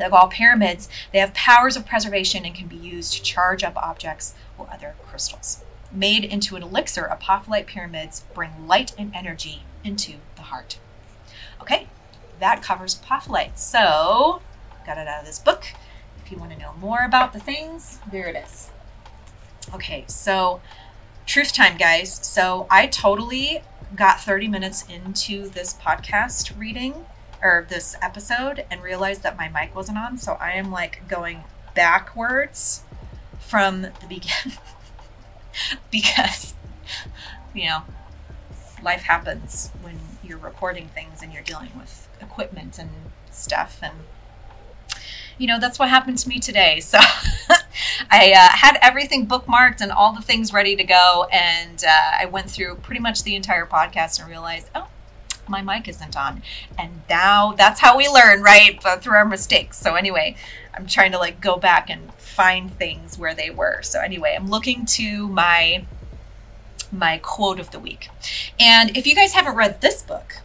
Like 0.00 0.12
all 0.12 0.28
pyramids, 0.28 0.88
they 1.12 1.20
have 1.20 1.34
powers 1.34 1.76
of 1.76 1.86
preservation 1.86 2.44
and 2.44 2.54
can 2.54 2.66
be 2.66 2.76
used 2.76 3.12
to 3.12 3.22
charge 3.22 3.62
up 3.62 3.76
objects 3.76 4.34
or 4.58 4.68
other 4.72 4.94
crystals. 5.06 5.62
Made 5.92 6.24
into 6.24 6.56
an 6.56 6.62
elixir, 6.62 7.08
apophyllite 7.12 7.66
pyramids 7.66 8.24
bring 8.34 8.66
light 8.66 8.92
and 8.98 9.14
energy 9.14 9.62
into 9.84 10.14
the 10.34 10.42
heart. 10.42 10.78
Okay, 11.60 11.86
that 12.40 12.62
covers 12.62 12.96
apophyllite. 12.96 13.56
So, 13.56 14.42
got 14.84 14.98
it 14.98 15.06
out 15.06 15.20
of 15.20 15.26
this 15.26 15.38
book. 15.38 15.66
If 16.24 16.32
you 16.32 16.38
want 16.38 16.52
to 16.52 16.58
know 16.58 16.72
more 16.80 17.04
about 17.04 17.34
the 17.34 17.40
things, 17.40 17.98
there 18.10 18.28
it 18.28 18.36
is. 18.36 18.70
Okay, 19.74 20.04
so 20.08 20.62
truth 21.26 21.52
time, 21.52 21.76
guys. 21.76 22.18
So, 22.26 22.66
I 22.70 22.86
totally 22.86 23.62
got 23.94 24.20
30 24.20 24.48
minutes 24.48 24.84
into 24.88 25.50
this 25.50 25.74
podcast 25.74 26.58
reading 26.58 26.94
or 27.42 27.66
this 27.68 27.94
episode 28.00 28.64
and 28.70 28.82
realized 28.82 29.22
that 29.22 29.36
my 29.36 29.50
mic 29.50 29.76
wasn't 29.76 29.98
on. 29.98 30.16
So, 30.16 30.38
I 30.40 30.52
am 30.52 30.70
like 30.72 31.06
going 31.08 31.44
backwards 31.74 32.84
from 33.38 33.82
the 33.82 33.92
beginning 34.08 34.58
because, 35.90 36.54
you 37.52 37.66
know, 37.66 37.82
life 38.82 39.02
happens 39.02 39.70
when 39.82 39.98
you're 40.22 40.38
recording 40.38 40.88
things 40.88 41.22
and 41.22 41.34
you're 41.34 41.42
dealing 41.42 41.72
with 41.76 42.08
equipment 42.22 42.78
and 42.78 42.88
stuff 43.30 43.80
and 43.82 43.94
you 45.38 45.46
know 45.46 45.58
that's 45.58 45.78
what 45.78 45.88
happened 45.88 46.18
to 46.18 46.28
me 46.28 46.38
today. 46.38 46.80
So 46.80 46.98
i 48.10 48.32
uh, 48.32 48.56
had 48.56 48.78
everything 48.82 49.26
bookmarked 49.26 49.80
and 49.80 49.90
all 49.90 50.12
the 50.12 50.22
things 50.22 50.52
ready 50.52 50.76
to 50.76 50.84
go 50.84 51.26
and 51.32 51.82
uh, 51.84 52.10
i 52.20 52.24
went 52.26 52.48
through 52.48 52.76
pretty 52.76 53.00
much 53.00 53.22
the 53.24 53.34
entire 53.34 53.66
podcast 53.66 54.20
and 54.20 54.28
realized 54.28 54.68
oh 54.74 54.86
my 55.46 55.60
mic 55.60 55.88
isn't 55.88 56.16
on. 56.16 56.42
And 56.78 57.02
now 57.10 57.52
that's 57.52 57.78
how 57.78 57.98
we 57.98 58.08
learn 58.08 58.40
right? 58.42 58.80
But 58.82 59.02
through 59.02 59.16
our 59.16 59.26
mistakes. 59.26 59.78
So 59.78 59.94
anyway 59.94 60.36
i'm 60.76 60.86
trying 60.86 61.12
to 61.12 61.18
like 61.18 61.40
go 61.40 61.56
back 61.56 61.90
and 61.90 62.12
find 62.14 62.72
things 62.78 63.18
where 63.18 63.34
they 63.34 63.50
were. 63.50 63.82
So 63.82 64.00
anyway 64.00 64.36
i'm 64.38 64.48
looking 64.48 64.86
to 64.86 65.28
my 65.28 65.84
my 66.92 67.18
quote 67.18 67.58
of 67.58 67.70
the 67.72 67.80
week. 67.80 68.08
And 68.60 68.96
if 68.96 69.06
you 69.06 69.14
guys 69.14 69.32
haven't 69.32 69.56
read 69.56 69.80
this 69.80 70.02
book 70.02 70.36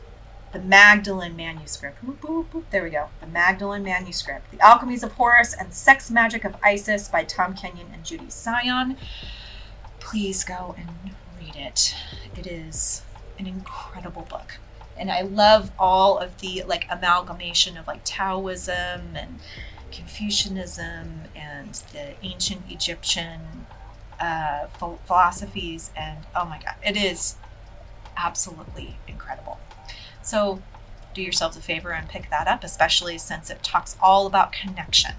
the 0.51 0.59
Magdalene 0.59 1.35
Manuscript. 1.35 2.03
Boop, 2.03 2.17
boop, 2.19 2.49
boop. 2.49 2.63
There 2.71 2.83
we 2.83 2.89
go. 2.89 3.09
The 3.19 3.27
Magdalene 3.27 3.83
Manuscript. 3.83 4.49
The 4.51 4.57
Alchemies 4.57 5.03
of 5.03 5.11
Horus 5.13 5.53
and 5.53 5.73
Sex 5.73 6.09
Magic 6.09 6.43
of 6.43 6.55
Isis 6.63 7.07
by 7.07 7.23
Tom 7.23 7.53
Kenyon 7.53 7.91
and 7.93 8.03
Judi 8.03 8.31
Sion. 8.31 8.97
Please 9.99 10.43
go 10.43 10.75
and 10.77 11.15
read 11.37 11.55
it. 11.55 11.93
It 12.35 12.47
is 12.47 13.03
an 13.37 13.45
incredible 13.45 14.23
book. 14.23 14.57
And 14.97 15.11
I 15.11 15.21
love 15.21 15.71
all 15.77 16.17
of 16.17 16.39
the 16.39 16.63
like 16.67 16.85
amalgamation 16.89 17.77
of 17.77 17.87
like 17.87 18.01
Taoism 18.03 19.15
and 19.15 19.39
Confucianism 19.91 21.23
and 21.35 21.81
the 21.93 22.15
ancient 22.23 22.63
Egyptian 22.69 23.67
uh, 24.19 24.67
philosophies. 25.05 25.91
And 25.95 26.25
oh 26.35 26.45
my 26.45 26.59
God, 26.59 26.75
it 26.83 26.97
is 26.97 27.35
absolutely 28.17 28.97
incredible. 29.07 29.59
So 30.29 30.61
do 31.15 31.23
yourselves 31.23 31.57
a 31.57 31.59
favor 31.59 31.91
and 31.91 32.07
pick 32.07 32.29
that 32.29 32.47
up, 32.47 32.63
especially 32.63 33.17
since 33.17 33.49
it 33.49 33.63
talks 33.63 33.97
all 33.99 34.27
about 34.27 34.51
connection. 34.51 35.13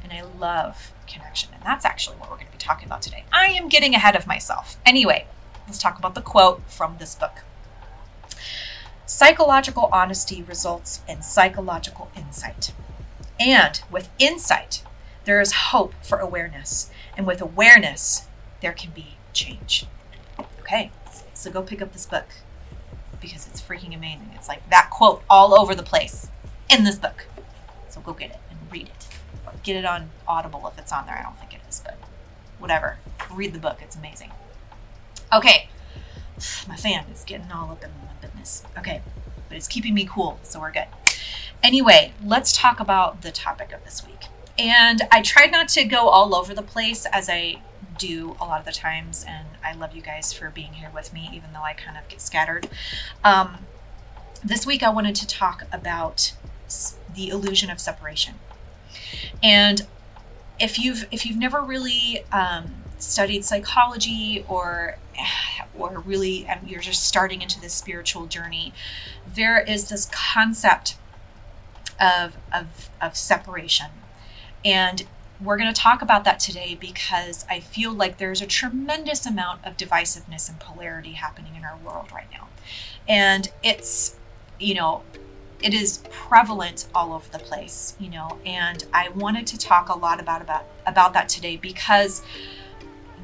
And 0.00 0.12
I 0.12 0.22
love 0.22 0.92
connection. 1.08 1.50
And 1.52 1.64
that's 1.64 1.84
actually 1.84 2.18
what 2.18 2.30
we're 2.30 2.36
going 2.36 2.46
to 2.46 2.52
be 2.52 2.58
talking 2.58 2.86
about 2.86 3.02
today. 3.02 3.24
I 3.32 3.46
am 3.46 3.68
getting 3.68 3.96
ahead 3.96 4.14
of 4.14 4.28
myself. 4.28 4.76
Anyway, 4.86 5.26
let's 5.66 5.80
talk 5.80 5.98
about 5.98 6.14
the 6.14 6.20
quote 6.20 6.62
from 6.70 6.98
this 7.00 7.16
book. 7.16 7.42
Psychological 9.06 9.88
honesty 9.92 10.44
results 10.44 11.00
in 11.08 11.20
psychological 11.22 12.12
insight. 12.16 12.72
And 13.40 13.82
with 13.90 14.08
insight, 14.20 14.84
there 15.24 15.40
is 15.40 15.50
hope 15.50 15.94
for 16.00 16.18
awareness. 16.18 16.92
And 17.16 17.26
with 17.26 17.40
awareness, 17.40 18.28
there 18.60 18.72
can 18.72 18.92
be 18.92 19.16
change. 19.32 19.86
Okay, 20.60 20.92
so 21.32 21.50
go 21.50 21.60
pick 21.60 21.82
up 21.82 21.92
this 21.92 22.06
book 22.06 22.26
because 23.24 23.46
it's 23.48 23.60
freaking 23.60 23.94
amazing. 23.94 24.30
It's 24.34 24.48
like 24.48 24.68
that 24.70 24.90
quote 24.90 25.22
all 25.28 25.58
over 25.58 25.74
the 25.74 25.82
place 25.82 26.28
in 26.70 26.84
this 26.84 26.96
book. 26.96 27.26
So 27.88 28.00
go 28.00 28.12
get 28.12 28.30
it 28.30 28.40
and 28.50 28.58
read 28.70 28.88
it. 28.88 29.08
Or 29.46 29.52
get 29.62 29.76
it 29.76 29.84
on 29.84 30.10
Audible 30.26 30.66
if 30.68 30.78
it's 30.78 30.92
on 30.92 31.06
there. 31.06 31.16
I 31.18 31.22
don't 31.22 31.38
think 31.38 31.54
it 31.54 31.60
is, 31.68 31.80
but 31.84 31.98
whatever. 32.58 32.98
Read 33.32 33.52
the 33.52 33.58
book. 33.58 33.78
It's 33.82 33.96
amazing. 33.96 34.30
Okay. 35.32 35.68
My 36.68 36.76
fan 36.76 37.04
is 37.12 37.24
getting 37.24 37.50
all 37.52 37.70
up 37.70 37.84
in 37.84 37.90
my 37.90 38.26
business. 38.26 38.64
Okay. 38.78 39.00
But 39.48 39.56
it's 39.56 39.68
keeping 39.68 39.94
me 39.94 40.08
cool, 40.10 40.38
so 40.42 40.60
we're 40.60 40.72
good. 40.72 40.86
Anyway, 41.62 42.12
let's 42.24 42.52
talk 42.52 42.80
about 42.80 43.22
the 43.22 43.30
topic 43.30 43.72
of 43.72 43.84
this 43.84 44.04
week. 44.06 44.24
And 44.58 45.02
I 45.10 45.22
tried 45.22 45.50
not 45.50 45.68
to 45.70 45.84
go 45.84 46.08
all 46.08 46.34
over 46.34 46.54
the 46.54 46.62
place 46.62 47.06
as 47.12 47.28
I 47.28 47.56
do 47.96 48.36
a 48.40 48.44
lot 48.44 48.60
of 48.60 48.66
the 48.66 48.72
times. 48.72 49.24
And 49.26 49.58
I 49.64 49.74
love 49.74 49.94
you 49.94 50.02
guys 50.02 50.32
for 50.32 50.50
being 50.50 50.74
here 50.74 50.90
with 50.92 51.12
me, 51.12 51.30
even 51.32 51.52
though 51.52 51.62
I 51.62 51.72
kind 51.74 51.96
of 51.96 52.08
get 52.08 52.20
scattered. 52.20 52.68
Um, 53.22 53.66
this 54.42 54.66
week, 54.66 54.82
I 54.82 54.90
wanted 54.90 55.14
to 55.16 55.26
talk 55.26 55.64
about 55.72 56.32
the 57.12 57.28
illusion 57.28 57.70
of 57.70 57.80
separation. 57.80 58.40
And 59.42 59.82
if 60.58 60.78
you've 60.78 61.06
if 61.10 61.26
you've 61.26 61.38
never 61.38 61.62
really 61.62 62.24
um, 62.32 62.84
studied 62.98 63.44
psychology 63.44 64.44
or 64.48 64.98
or 65.74 66.00
really 66.00 66.48
um, 66.48 66.60
you're 66.64 66.80
just 66.80 67.04
starting 67.04 67.42
into 67.42 67.60
this 67.60 67.74
spiritual 67.74 68.26
journey, 68.26 68.72
there 69.26 69.60
is 69.60 69.88
this 69.88 70.06
concept 70.06 70.96
of 72.00 72.36
of, 72.52 72.90
of 73.00 73.16
separation, 73.16 73.90
and 74.64 75.06
we're 75.44 75.56
going 75.56 75.72
to 75.72 75.80
talk 75.80 76.02
about 76.02 76.24
that 76.24 76.40
today 76.40 76.76
because 76.80 77.44
I 77.50 77.60
feel 77.60 77.92
like 77.92 78.18
there's 78.18 78.42
a 78.42 78.46
tremendous 78.46 79.26
amount 79.26 79.64
of 79.64 79.76
divisiveness 79.76 80.48
and 80.48 80.58
polarity 80.58 81.12
happening 81.12 81.54
in 81.56 81.64
our 81.64 81.76
world 81.78 82.10
right 82.12 82.26
now. 82.32 82.48
And 83.08 83.50
it's, 83.62 84.16
you 84.58 84.74
know, 84.74 85.02
it 85.60 85.74
is 85.74 86.02
prevalent 86.10 86.88
all 86.94 87.12
over 87.12 87.28
the 87.30 87.38
place, 87.38 87.94
you 87.98 88.10
know, 88.10 88.38
and 88.44 88.84
I 88.92 89.08
wanted 89.10 89.46
to 89.48 89.58
talk 89.58 89.88
a 89.88 89.96
lot 89.96 90.20
about 90.20 90.42
about 90.42 90.66
about 90.86 91.14
that 91.14 91.28
today 91.28 91.56
because 91.56 92.22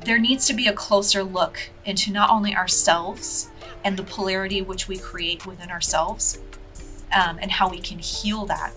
there 0.05 0.19
needs 0.19 0.47
to 0.47 0.55
be 0.55 0.67
a 0.67 0.73
closer 0.73 1.23
look 1.23 1.71
into 1.85 2.11
not 2.11 2.31
only 2.31 2.55
ourselves 2.55 3.50
and 3.85 3.97
the 3.97 4.03
polarity 4.03 4.62
which 4.62 4.89
we 4.89 4.97
create 4.97 5.47
within 5.47 5.71
ourselves 5.71 6.39
um, 7.12 7.39
and 7.43 7.50
how 7.50 7.69
we 7.69 7.79
can 7.79 7.99
heal 7.99 8.47
that 8.47 8.73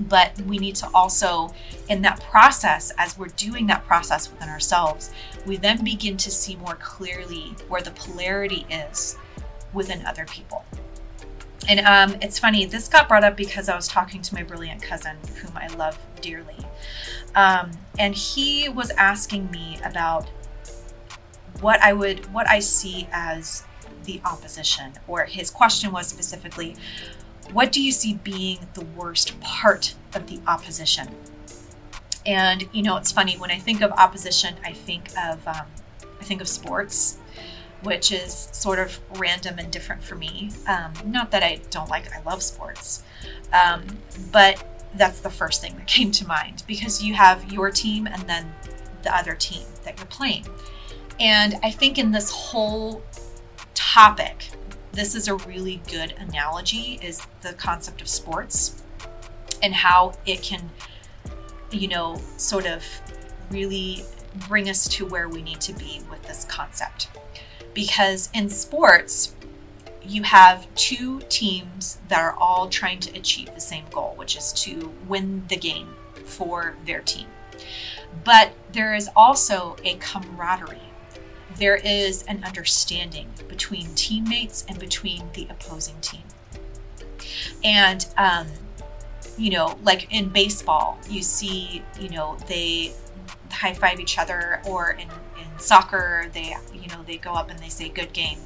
but 0.00 0.38
we 0.42 0.58
need 0.58 0.74
to 0.74 0.88
also 0.94 1.52
in 1.88 2.02
that 2.02 2.20
process 2.20 2.92
as 2.98 3.18
we're 3.18 3.28
doing 3.28 3.66
that 3.66 3.84
process 3.84 4.30
within 4.30 4.48
ourselves 4.48 5.12
we 5.46 5.56
then 5.56 5.82
begin 5.84 6.16
to 6.16 6.30
see 6.30 6.56
more 6.56 6.74
clearly 6.76 7.54
where 7.68 7.82
the 7.82 7.90
polarity 7.92 8.66
is 8.70 9.16
within 9.74 10.04
other 10.06 10.24
people. 10.26 10.64
And 11.68 11.80
um, 11.80 12.18
it's 12.20 12.38
funny 12.38 12.66
this 12.66 12.88
got 12.88 13.08
brought 13.08 13.24
up 13.24 13.36
because 13.36 13.70
i 13.70 13.74
was 13.74 13.88
talking 13.88 14.20
to 14.20 14.34
my 14.34 14.42
brilliant 14.42 14.82
cousin 14.82 15.16
whom 15.40 15.56
i 15.56 15.66
love 15.76 15.98
dearly. 16.20 16.56
Um, 17.34 17.70
and 17.98 18.14
he 18.14 18.68
was 18.68 18.90
asking 18.90 19.50
me 19.50 19.78
about 19.84 20.28
what 21.60 21.80
i 21.80 21.92
would 21.92 22.30
what 22.32 22.48
i 22.48 22.58
see 22.58 23.08
as 23.12 23.64
the 24.04 24.20
opposition 24.26 24.92
or 25.08 25.24
his 25.24 25.50
question 25.50 25.90
was 25.90 26.06
specifically 26.06 26.76
what 27.52 27.72
do 27.72 27.82
you 27.82 27.92
see 27.92 28.14
being 28.14 28.58
the 28.74 28.84
worst 28.96 29.38
part 29.40 29.94
of 30.14 30.26
the 30.26 30.40
opposition? 30.46 31.08
And 32.26 32.68
you 32.72 32.82
know, 32.82 32.96
it's 32.96 33.12
funny 33.12 33.36
when 33.36 33.50
I 33.50 33.58
think 33.58 33.82
of 33.82 33.92
opposition, 33.92 34.54
I 34.64 34.72
think 34.72 35.10
of 35.18 35.46
um, 35.46 35.66
I 36.02 36.24
think 36.24 36.40
of 36.40 36.48
sports, 36.48 37.18
which 37.82 38.12
is 38.12 38.48
sort 38.52 38.78
of 38.78 38.98
random 39.18 39.58
and 39.58 39.70
different 39.70 40.02
for 40.02 40.14
me. 40.14 40.50
Um, 40.66 40.92
not 41.04 41.30
that 41.32 41.42
I 41.42 41.60
don't 41.70 41.90
like, 41.90 42.10
I 42.14 42.22
love 42.22 42.42
sports, 42.42 43.02
um, 43.52 43.84
but 44.32 44.64
that's 44.94 45.20
the 45.20 45.30
first 45.30 45.60
thing 45.60 45.76
that 45.76 45.86
came 45.96 46.10
to 46.12 46.26
mind 46.26 46.64
because 46.66 47.02
you 47.02 47.14
have 47.14 47.52
your 47.52 47.70
team 47.70 48.06
and 48.06 48.22
then 48.22 48.52
the 49.02 49.14
other 49.14 49.34
team 49.34 49.66
that 49.84 49.98
you're 49.98 50.06
playing. 50.06 50.46
And 51.20 51.56
I 51.62 51.70
think 51.70 51.98
in 51.98 52.10
this 52.10 52.30
whole 52.30 53.02
topic, 53.74 54.48
this 54.94 55.14
is 55.14 55.28
a 55.28 55.34
really 55.34 55.82
good 55.90 56.14
analogy 56.18 56.98
is 57.02 57.26
the 57.42 57.52
concept 57.54 58.00
of 58.00 58.08
sports 58.08 58.82
and 59.62 59.74
how 59.74 60.12
it 60.24 60.40
can 60.42 60.70
you 61.72 61.88
know 61.88 62.20
sort 62.36 62.66
of 62.66 62.84
really 63.50 64.04
bring 64.48 64.68
us 64.68 64.88
to 64.88 65.06
where 65.06 65.28
we 65.28 65.42
need 65.42 65.60
to 65.60 65.72
be 65.74 66.00
with 66.10 66.22
this 66.22 66.44
concept. 66.44 67.08
Because 67.72 68.30
in 68.34 68.48
sports 68.48 69.34
you 70.02 70.22
have 70.22 70.72
two 70.74 71.20
teams 71.28 71.98
that 72.08 72.20
are 72.20 72.34
all 72.34 72.68
trying 72.68 73.00
to 73.00 73.18
achieve 73.18 73.52
the 73.54 73.60
same 73.60 73.84
goal 73.90 74.14
which 74.16 74.36
is 74.36 74.52
to 74.52 74.92
win 75.08 75.42
the 75.48 75.56
game 75.56 75.88
for 76.24 76.76
their 76.84 77.00
team. 77.00 77.26
But 78.22 78.52
there 78.72 78.94
is 78.94 79.08
also 79.16 79.76
a 79.82 79.94
camaraderie 79.96 80.78
there 81.58 81.76
is 81.76 82.22
an 82.24 82.42
understanding 82.44 83.28
between 83.48 83.94
teammates 83.94 84.64
and 84.68 84.78
between 84.78 85.22
the 85.34 85.46
opposing 85.50 86.00
team. 86.00 86.22
And, 87.62 88.06
um, 88.16 88.46
you 89.36 89.50
know, 89.50 89.78
like 89.82 90.12
in 90.12 90.28
baseball, 90.28 90.98
you 91.08 91.22
see, 91.22 91.82
you 92.00 92.08
know, 92.08 92.36
they 92.48 92.92
high 93.50 93.74
five 93.74 94.00
each 94.00 94.18
other, 94.18 94.60
or 94.66 94.92
in, 94.92 95.08
in 95.40 95.44
in 95.54 95.60
soccer, 95.60 96.30
they 96.32 96.54
you 96.72 96.88
know 96.88 97.02
they 97.06 97.16
go 97.16 97.32
up 97.32 97.50
and 97.50 97.58
they 97.58 97.68
say 97.68 97.88
good 97.88 98.12
game, 98.12 98.38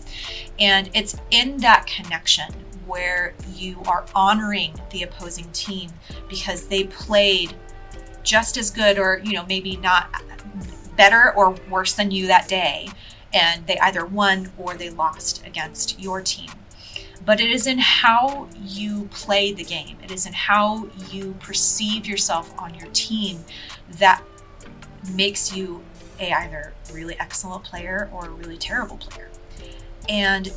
and 0.58 0.90
it's 0.94 1.16
in 1.30 1.58
that 1.58 1.86
connection 1.86 2.52
where 2.86 3.34
you 3.54 3.80
are 3.86 4.04
honoring 4.14 4.74
the 4.90 5.02
opposing 5.02 5.50
team 5.52 5.90
because 6.28 6.66
they 6.68 6.84
played 6.84 7.54
just 8.22 8.56
as 8.56 8.70
good 8.70 8.98
or 8.98 9.20
you 9.24 9.32
know 9.32 9.44
maybe 9.46 9.76
not 9.76 10.22
better 10.98 11.32
or 11.34 11.54
worse 11.70 11.94
than 11.94 12.10
you 12.10 12.26
that 12.26 12.46
day. 12.48 12.90
And 13.32 13.66
they 13.66 13.78
either 13.78 14.04
won 14.04 14.52
or 14.58 14.74
they 14.74 14.90
lost 14.90 15.46
against 15.46 15.98
your 15.98 16.20
team. 16.20 16.50
But 17.24 17.40
it 17.40 17.50
is 17.50 17.66
in 17.66 17.78
how 17.78 18.48
you 18.60 19.08
play 19.10 19.52
the 19.52 19.64
game. 19.64 19.96
It 20.02 20.10
is 20.10 20.26
in 20.26 20.32
how 20.34 20.88
you 21.10 21.34
perceive 21.40 22.06
yourself 22.06 22.52
on 22.58 22.74
your 22.74 22.88
team 22.92 23.44
that 23.92 24.22
makes 25.14 25.54
you 25.54 25.82
a 26.20 26.32
either 26.32 26.74
really 26.92 27.18
excellent 27.20 27.64
player 27.64 28.10
or 28.12 28.26
a 28.26 28.30
really 28.30 28.56
terrible 28.56 28.96
player. 28.96 29.28
And 30.08 30.52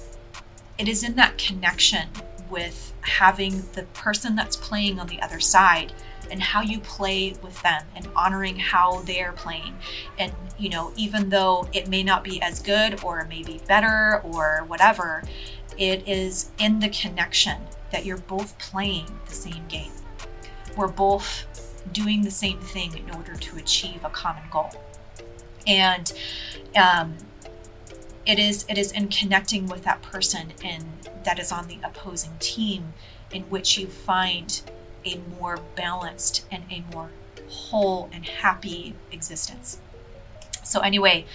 it 0.78 0.88
is 0.88 1.04
in 1.04 1.16
that 1.16 1.38
connection 1.38 2.08
with 2.50 2.94
having 3.02 3.64
the 3.74 3.84
person 3.94 4.36
that's 4.36 4.56
playing 4.56 5.00
on 5.00 5.08
the 5.08 5.22
other 5.22 5.40
side 5.40 5.94
and 6.32 6.42
how 6.42 6.62
you 6.62 6.80
play 6.80 7.36
with 7.44 7.62
them 7.62 7.84
and 7.96 8.08
honoring 8.16 8.56
how 8.56 9.02
they're 9.02 9.34
playing. 9.34 9.76
And, 10.18 10.34
you 10.58 10.70
know, 10.70 10.94
even 10.96 11.30
though 11.30 11.68
it 11.74 11.88
may 11.90 12.04
not 12.04 12.24
be 12.24 12.42
as 12.42 12.62
good 12.62 13.04
or 13.04 13.26
maybe 13.30 13.62
better 13.68 14.22
or 14.24 14.64
whatever, 14.68 15.24
it 15.78 16.08
is 16.08 16.52
in 16.58 16.80
the 16.80 16.90
connection 16.90 17.62
that 17.92 18.06
you're 18.06 18.18
both 18.18 18.58
playing 18.58 19.08
the 19.28 19.34
same 19.34 19.68
game. 19.68 19.92
We're 20.78 20.88
both 20.88 21.46
doing 21.92 22.22
the 22.22 22.32
same 22.32 22.60
thing 22.60 22.98
in 22.98 23.14
order 23.16 23.36
to 23.36 23.58
achieve 23.58 24.04
a 24.04 24.10
common 24.10 24.44
goal. 24.50 24.72
And 25.68 26.12
um, 26.76 27.18
it 28.26 28.40
is 28.40 28.66
it 28.70 28.78
is 28.78 28.92
in 28.92 29.08
connecting 29.08 29.66
with 29.68 29.84
that 29.84 30.02
person 30.02 30.54
and 30.64 30.86
that 31.24 31.40
is 31.40 31.52
on 31.52 31.68
the 31.68 31.78
opposing 31.84 32.32
team 32.40 32.94
in 33.32 33.44
which 33.44 33.78
you 33.78 33.88
find 33.88 34.62
a 35.06 35.18
more 35.40 35.58
balanced 35.76 36.46
and 36.52 36.64
a 36.72 36.84
more 36.94 37.10
whole 37.50 38.10
and 38.14 38.26
happy 38.26 38.96
existence. 39.12 39.80
So, 40.64 40.82
anyway, 40.82 41.26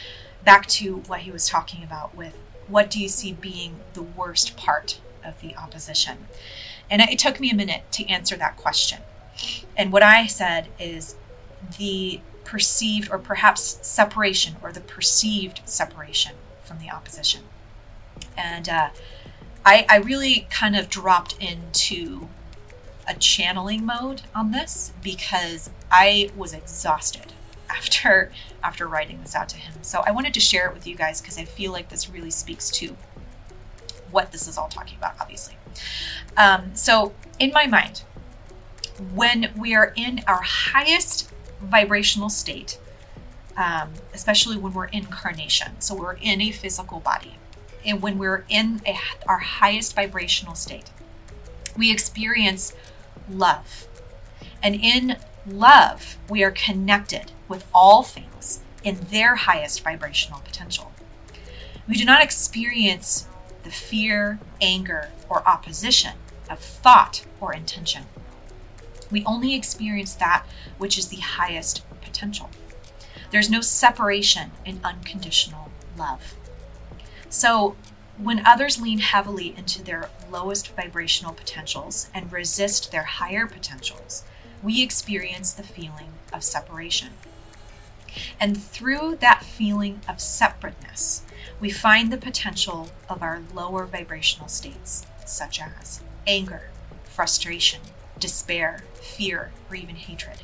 back 0.45 0.67
to 0.67 0.99
what 1.07 1.21
he 1.21 1.31
was 1.31 1.49
talking 1.49 1.83
about 1.83 2.15
with 2.15 2.37
what 2.69 2.91
do 2.91 3.01
you 3.01 3.09
see 3.09 3.33
being 3.33 3.81
the 3.95 4.03
worst 4.03 4.57
part 4.57 5.01
of 5.25 5.41
the 5.41 5.57
opposition? 5.57 6.27
And 6.91 7.03
it 7.03 7.19
took 7.19 7.41
me 7.41 7.51
a 7.51 7.55
minute 7.55 7.83
to 7.93 8.07
answer 8.09 8.37
that 8.37 8.57
question. 8.57 9.01
And 9.77 9.93
what 9.93 10.03
I 10.03 10.27
said 10.27 10.69
is 10.79 11.17
the 11.79 12.21
perceived 12.45 13.11
or 13.11 13.19
perhaps 13.19 13.79
separation 13.83 14.57
or 14.63 14.73
the 14.73 14.81
perceived 14.81 15.61
separation 15.65 16.33
from 16.63 16.79
the 16.79 16.91
opposition. 16.91 17.43
And 18.37 18.69
uh, 18.69 18.91
I, 19.65 19.85
I 19.89 19.97
really 19.99 20.47
kind 20.49 20.77
of 20.77 20.89
dropped 20.89 21.37
into 21.41 22.29
a 23.09 23.15
channeling 23.15 23.85
mode 23.85 24.23
on 24.35 24.51
this 24.51 24.93
because 25.03 25.71
I 25.91 26.31
was 26.37 26.53
exhausted 26.53 27.33
after 27.71 28.33
after 28.63 28.87
writing 28.89 29.21
this 29.21 29.35
out 29.35 29.49
to 29.51 29.57
him. 29.57 29.75
So 29.83 30.03
I 30.07 30.11
wanted 30.11 30.35
to 30.35 30.41
share 30.41 30.69
it 30.69 30.75
with 30.75 30.87
you 30.87 30.97
guys 30.97 31.21
because 31.21 31.39
I 31.39 31.45
feel 31.45 31.73
like 31.73 31.89
this 31.89 32.11
really 32.11 32.31
speaks 32.31 32.71
to 32.73 32.97
what 34.11 34.33
this 34.33 34.49
is 34.49 34.59
all 34.59 34.69
talking 34.69 34.97
about, 34.99 35.15
obviously. 35.21 35.57
Um, 36.37 36.75
so 36.75 37.13
in 37.39 37.53
my 37.53 37.67
mind, 37.67 38.03
when 39.15 39.53
we 39.57 39.75
are 39.75 39.93
in 39.97 40.23
our 40.27 40.43
highest 40.43 41.31
vibrational 41.61 42.29
state, 42.29 42.79
um, 43.57 43.93
especially 44.15 44.57
when 44.57 44.73
we're 44.73 44.87
incarnation, 44.87 45.81
so 45.81 45.95
we're 45.95 46.15
in 46.15 46.41
a 46.41 46.51
physical 46.51 47.01
body, 47.01 47.37
and 47.85 48.03
when 48.03 48.19
we're 48.19 48.45
in 48.49 48.81
a, 48.87 48.97
our 49.29 49.39
highest 49.39 49.95
vibrational 49.95 50.55
state, 50.55 50.91
we 51.77 51.91
experience 51.91 52.75
love. 53.29 53.87
And 54.63 54.75
in 54.75 55.17
love, 55.47 56.19
we 56.29 56.43
are 56.43 56.51
connected 56.51 57.33
with 57.49 57.67
all 57.75 58.03
things 58.03 58.61
in 58.83 59.01
their 59.11 59.35
highest 59.35 59.83
vibrational 59.83 60.41
potential. 60.41 60.93
We 61.89 61.95
do 61.95 62.05
not 62.05 62.23
experience 62.23 63.27
the 63.63 63.71
fear, 63.71 64.39
anger, 64.61 65.11
or 65.29 65.47
opposition 65.47 66.13
of 66.49 66.59
thought 66.59 67.25
or 67.41 67.53
intention. 67.53 68.05
We 69.11 69.25
only 69.25 69.55
experience 69.55 70.15
that 70.15 70.45
which 70.79 70.99
is 70.99 71.09
the 71.09 71.21
highest 71.21 71.83
potential. 72.01 72.51
There's 73.31 73.51
no 73.51 73.61
separation 73.61 74.53
in 74.65 74.81
unconditional 74.85 75.71
love. 75.97 76.35
So, 77.29 77.77
when 78.19 78.47
others 78.47 78.81
lean 78.81 78.99
heavily 78.99 79.55
into 79.57 79.83
their 79.83 80.09
lowest 80.31 80.75
vibrational 80.75 81.35
potentials 81.35 82.09
and 82.15 82.33
resist 82.33 82.91
their 82.91 83.03
higher 83.03 83.47
potentials, 83.47 84.25
we 84.63 84.83
experience 84.83 85.53
the 85.53 85.63
feeling 85.63 86.13
of 86.33 86.43
separation. 86.43 87.11
And 88.41 88.63
through 88.63 89.17
that 89.17 89.45
feeling 89.45 90.01
of 90.09 90.21
separateness, 90.21 91.23
we 91.61 91.71
find 91.71 92.11
the 92.11 92.17
potential 92.17 92.91
of 93.09 93.23
our 93.23 93.43
lower 93.55 93.85
vibrational 93.85 94.49
states, 94.49 95.05
such 95.27 95.61
as 95.61 96.01
anger, 96.27 96.71
frustration, 97.05 97.81
despair, 98.19 98.85
fear, 98.95 99.53
or 99.69 99.77
even 99.77 99.97
hatred. 99.97 100.43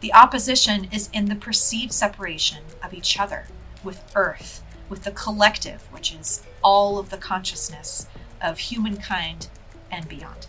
The 0.00 0.12
opposition 0.12 0.88
is 0.90 1.08
in 1.12 1.26
the 1.26 1.36
perceived 1.36 1.92
separation 1.92 2.64
of 2.82 2.92
each 2.92 3.20
other 3.20 3.46
with 3.84 4.02
earth, 4.16 4.62
with 4.88 5.04
the 5.04 5.12
collective, 5.12 5.82
which 5.92 6.12
is 6.12 6.42
all 6.62 6.98
of 6.98 7.10
the 7.10 7.16
consciousness 7.16 8.06
of 8.40 8.58
humankind 8.58 9.48
and 9.90 10.08
beyond, 10.08 10.46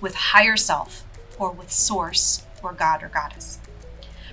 with 0.00 0.14
higher 0.14 0.56
self 0.56 1.04
or 1.38 1.50
with 1.50 1.72
source 1.72 2.46
or 2.62 2.72
God 2.72 3.02
or 3.02 3.08
goddess. 3.08 3.58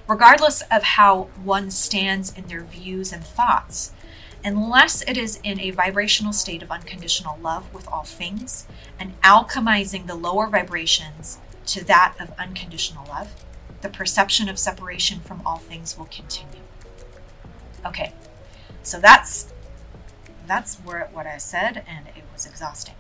Regardless 0.08 0.62
of 0.72 0.84
how 0.84 1.24
one 1.44 1.70
stands 1.72 2.34
in 2.36 2.48
their 2.48 2.64
views 2.64 3.14
and 3.14 3.24
thoughts, 3.24 3.92
unless 4.44 5.02
it 5.04 5.18
is 5.18 5.40
in 5.44 5.60
a 5.60 5.72
vibrational 5.72 6.34
state 6.34 6.64
of 6.64 6.72
unconditional 6.72 7.38
love 7.42 7.72
with 7.74 7.88
all 7.88 8.04
things 8.04 8.66
and 9.00 9.20
alchemizing 9.22 10.08
the 10.08 10.16
lower 10.16 10.48
vibrations 10.48 11.38
to 11.66 11.84
that 11.86 12.16
of 12.20 12.32
unconditional 12.40 13.06
love, 13.08 13.34
the 13.82 13.90
perception 13.90 14.50
of 14.50 14.58
separation 14.58 15.20
from 15.20 15.42
all 15.46 15.58
things 15.58 15.98
will 15.98 16.08
continue. 16.08 16.62
Okay, 17.86 18.14
so 18.84 19.00
that's 19.00 19.54
that's 20.50 20.78
where, 20.78 21.10
what 21.12 21.28
I 21.28 21.38
said, 21.38 21.84
and 21.88 22.08
it 22.08 22.24
was 22.34 22.46
exhausting. 22.46 22.96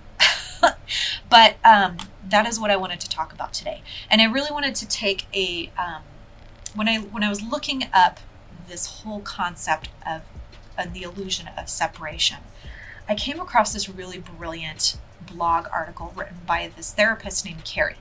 but 1.30 1.56
um, 1.64 1.98
that 2.30 2.48
is 2.48 2.60
what 2.60 2.72
I 2.72 2.76
wanted 2.76 3.00
to 3.02 3.10
talk 3.10 3.34
about 3.34 3.54
today, 3.54 3.82
and 4.10 4.22
I 4.22 4.26
really 4.26 4.52
wanted 4.52 4.76
to 4.76 4.88
take 4.88 5.26
a 5.34 5.72
um, 5.78 6.04
when 6.76 6.88
I 6.88 6.98
when 6.98 7.24
I 7.24 7.30
was 7.30 7.42
looking 7.42 7.86
up 7.94 8.20
this 8.68 8.86
whole 8.86 9.22
concept 9.22 9.90
of 10.06 10.22
uh, 10.78 10.86
the 10.94 11.04
illusion 11.04 11.50
of 11.58 11.70
separation, 11.70 12.38
I 13.08 13.16
came 13.16 13.40
across 13.40 13.74
this 13.74 13.90
really 13.90 14.20
brilliant 14.20 14.98
blog 15.22 15.68
article 15.72 16.14
written 16.16 16.38
by 16.46 16.72
this 16.76 16.94
therapist 16.94 17.46
named 17.46 17.64
Carrie, 17.66 17.98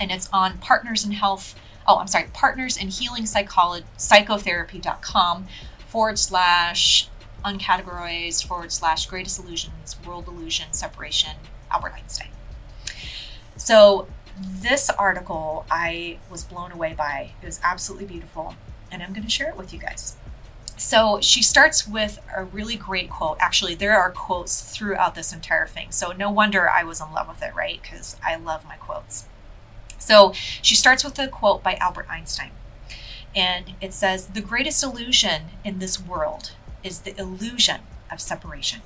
and 0.00 0.10
it's 0.10 0.28
on 0.32 0.58
Partners 0.58 1.04
in 1.04 1.12
Health. 1.12 1.54
Oh, 1.86 1.98
I'm 1.98 2.06
sorry, 2.06 2.30
Partners 2.32 2.76
in 2.76 2.88
Healing 2.88 3.26
Psychology 3.26 3.84
Psychotherapy.com 3.98 5.46
forward 5.88 6.18
slash 6.18 7.08
uncategorized 7.44 8.46
forward 8.46 8.72
slash 8.72 9.06
greatest 9.06 9.38
illusions, 9.38 9.96
world 10.06 10.26
illusion, 10.26 10.72
separation, 10.72 11.36
Albert 11.70 11.94
Einstein. 11.96 12.28
So, 13.56 14.08
this 14.36 14.90
article 14.90 15.64
I 15.70 16.18
was 16.28 16.42
blown 16.42 16.72
away 16.72 16.94
by. 16.94 17.30
It 17.40 17.46
was 17.46 17.60
absolutely 17.62 18.06
beautiful, 18.06 18.54
and 18.90 19.02
I'm 19.02 19.12
going 19.12 19.24
to 19.24 19.30
share 19.30 19.48
it 19.48 19.56
with 19.56 19.72
you 19.72 19.78
guys. 19.78 20.16
So, 20.76 21.20
she 21.20 21.42
starts 21.42 21.86
with 21.86 22.18
a 22.34 22.44
really 22.44 22.76
great 22.76 23.10
quote. 23.10 23.36
Actually, 23.40 23.74
there 23.76 23.96
are 23.96 24.10
quotes 24.10 24.60
throughout 24.60 25.14
this 25.14 25.32
entire 25.32 25.66
thing. 25.66 25.92
So, 25.92 26.12
no 26.12 26.30
wonder 26.30 26.68
I 26.68 26.82
was 26.82 27.00
in 27.00 27.12
love 27.12 27.28
with 27.28 27.42
it, 27.42 27.54
right? 27.54 27.80
Because 27.80 28.16
I 28.24 28.36
love 28.36 28.64
my 28.66 28.76
quotes. 28.76 29.26
So, 29.98 30.32
she 30.32 30.74
starts 30.74 31.04
with 31.04 31.18
a 31.18 31.28
quote 31.28 31.62
by 31.62 31.76
Albert 31.76 32.06
Einstein. 32.10 32.50
And 33.36 33.74
it 33.80 33.92
says, 33.92 34.26
The 34.26 34.40
greatest 34.40 34.82
illusion 34.82 35.42
in 35.64 35.78
this 35.78 36.00
world 36.00 36.52
is 36.84 37.00
the 37.00 37.18
illusion 37.18 37.80
of 38.12 38.20
separation. 38.20 38.82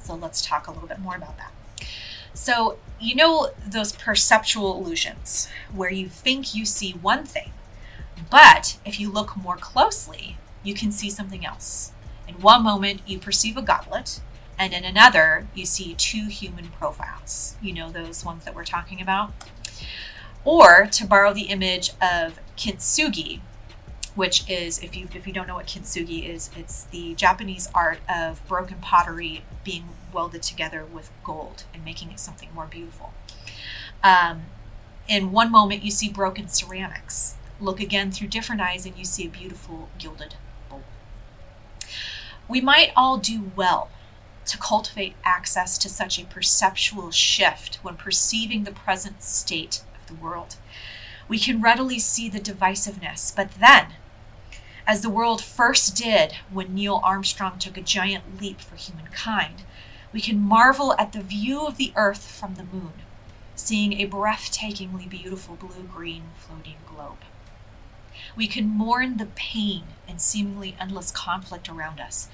So 0.00 0.14
let's 0.14 0.40
talk 0.40 0.68
a 0.68 0.70
little 0.70 0.88
bit 0.88 1.00
more 1.00 1.16
about 1.16 1.36
that. 1.36 1.52
So, 2.32 2.78
you 3.00 3.14
know 3.14 3.50
those 3.66 3.92
perceptual 3.92 4.78
illusions 4.78 5.48
where 5.74 5.90
you 5.90 6.08
think 6.08 6.54
you 6.54 6.64
see 6.64 6.92
one 6.92 7.24
thing, 7.24 7.52
but 8.30 8.78
if 8.84 9.00
you 9.00 9.10
look 9.10 9.36
more 9.36 9.56
closely, 9.56 10.36
you 10.62 10.74
can 10.74 10.92
see 10.92 11.10
something 11.10 11.44
else. 11.44 11.92
In 12.28 12.34
one 12.36 12.62
moment, 12.62 13.00
you 13.06 13.18
perceive 13.18 13.56
a 13.56 13.62
goblet, 13.62 14.20
and 14.58 14.72
in 14.72 14.84
another, 14.84 15.46
you 15.54 15.66
see 15.66 15.94
two 15.94 16.26
human 16.26 16.68
profiles. 16.68 17.56
You 17.60 17.72
know 17.74 17.90
those 17.90 18.24
ones 18.24 18.44
that 18.44 18.54
we're 18.54 18.64
talking 18.64 19.00
about? 19.00 19.32
Or, 20.44 20.86
to 20.92 21.06
borrow 21.06 21.34
the 21.34 21.48
image 21.48 21.90
of 22.00 22.38
kintsugi, 22.56 23.40
which 24.16 24.48
is 24.48 24.78
if 24.80 24.96
you 24.96 25.06
if 25.14 25.26
you 25.26 25.32
don't 25.32 25.46
know 25.46 25.54
what 25.54 25.66
kintsugi 25.66 26.28
is, 26.28 26.50
it's 26.56 26.84
the 26.84 27.14
Japanese 27.14 27.68
art 27.74 28.00
of 28.08 28.46
broken 28.48 28.78
pottery 28.78 29.44
being 29.62 29.84
welded 30.12 30.42
together 30.42 30.84
with 30.84 31.10
gold 31.22 31.64
and 31.72 31.84
making 31.84 32.10
it 32.10 32.18
something 32.18 32.48
more 32.54 32.66
beautiful. 32.66 33.12
Um, 34.02 34.46
in 35.06 35.30
one 35.30 35.52
moment, 35.52 35.84
you 35.84 35.90
see 35.90 36.08
broken 36.08 36.48
ceramics. 36.48 37.36
Look 37.60 37.78
again 37.78 38.10
through 38.10 38.28
different 38.28 38.60
eyes, 38.60 38.86
and 38.86 38.96
you 38.96 39.04
see 39.04 39.26
a 39.26 39.30
beautiful 39.30 39.90
gilded 39.98 40.34
bowl. 40.68 40.82
We 42.48 42.60
might 42.60 42.92
all 42.96 43.18
do 43.18 43.52
well 43.54 43.90
to 44.46 44.58
cultivate 44.58 45.16
access 45.24 45.76
to 45.78 45.88
such 45.88 46.18
a 46.18 46.24
perceptual 46.24 47.10
shift 47.10 47.80
when 47.82 47.96
perceiving 47.96 48.64
the 48.64 48.72
present 48.72 49.22
state 49.22 49.82
of 49.94 50.06
the 50.06 50.14
world. 50.14 50.56
We 51.28 51.38
can 51.38 51.60
readily 51.60 51.98
see 51.98 52.28
the 52.28 52.40
divisiveness, 52.40 53.34
but 53.34 53.52
then, 53.52 53.94
as 54.86 55.02
the 55.02 55.10
world 55.10 55.42
first 55.42 55.96
did 55.96 56.32
when 56.52 56.74
Neil 56.74 57.00
Armstrong 57.02 57.58
took 57.58 57.76
a 57.76 57.82
giant 57.82 58.40
leap 58.40 58.60
for 58.60 58.76
humankind, 58.76 59.62
we 60.12 60.20
can 60.20 60.40
marvel 60.40 60.94
at 60.98 61.12
the 61.12 61.22
view 61.22 61.66
of 61.66 61.76
the 61.76 61.92
Earth 61.96 62.24
from 62.24 62.54
the 62.54 62.64
moon, 62.64 62.92
seeing 63.56 63.94
a 63.94 64.06
breathtakingly 64.06 65.08
beautiful 65.08 65.56
blue 65.56 65.82
green 65.82 66.30
floating 66.38 66.76
globe. 66.86 67.24
We 68.36 68.46
can 68.46 68.68
mourn 68.68 69.16
the 69.16 69.26
pain 69.26 69.84
and 70.08 70.20
seemingly 70.20 70.76
endless 70.80 71.10
conflict 71.10 71.68
around 71.68 72.00
us. 72.00 72.28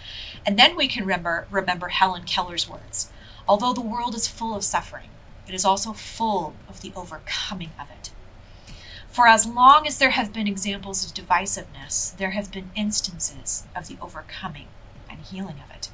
And 0.44 0.58
then 0.58 0.76
we 0.76 0.88
can 0.88 1.04
remember, 1.04 1.46
remember 1.50 1.88
Helen 1.88 2.24
Keller's 2.24 2.68
words 2.68 3.10
Although 3.48 3.72
the 3.72 3.80
world 3.80 4.14
is 4.14 4.28
full 4.28 4.54
of 4.54 4.62
suffering, 4.62 5.08
it 5.48 5.54
is 5.54 5.64
also 5.64 5.92
full 5.92 6.54
of 6.68 6.80
the 6.80 6.92
overcoming 6.94 7.72
of 7.80 7.90
it. 7.90 8.12
For 9.12 9.29
as 9.29 9.44
long 9.44 9.87
as 9.87 9.98
there 9.98 10.12
have 10.12 10.33
been 10.33 10.46
examples 10.48 11.05
of 11.05 11.12
divisiveness, 11.12 12.16
there 12.16 12.31
have 12.31 12.51
been 12.51 12.70
instances 12.75 13.64
of 13.77 13.87
the 13.87 13.98
overcoming 14.01 14.68
and 15.11 15.20
healing 15.20 15.61
of 15.61 15.70
it. 15.70 15.90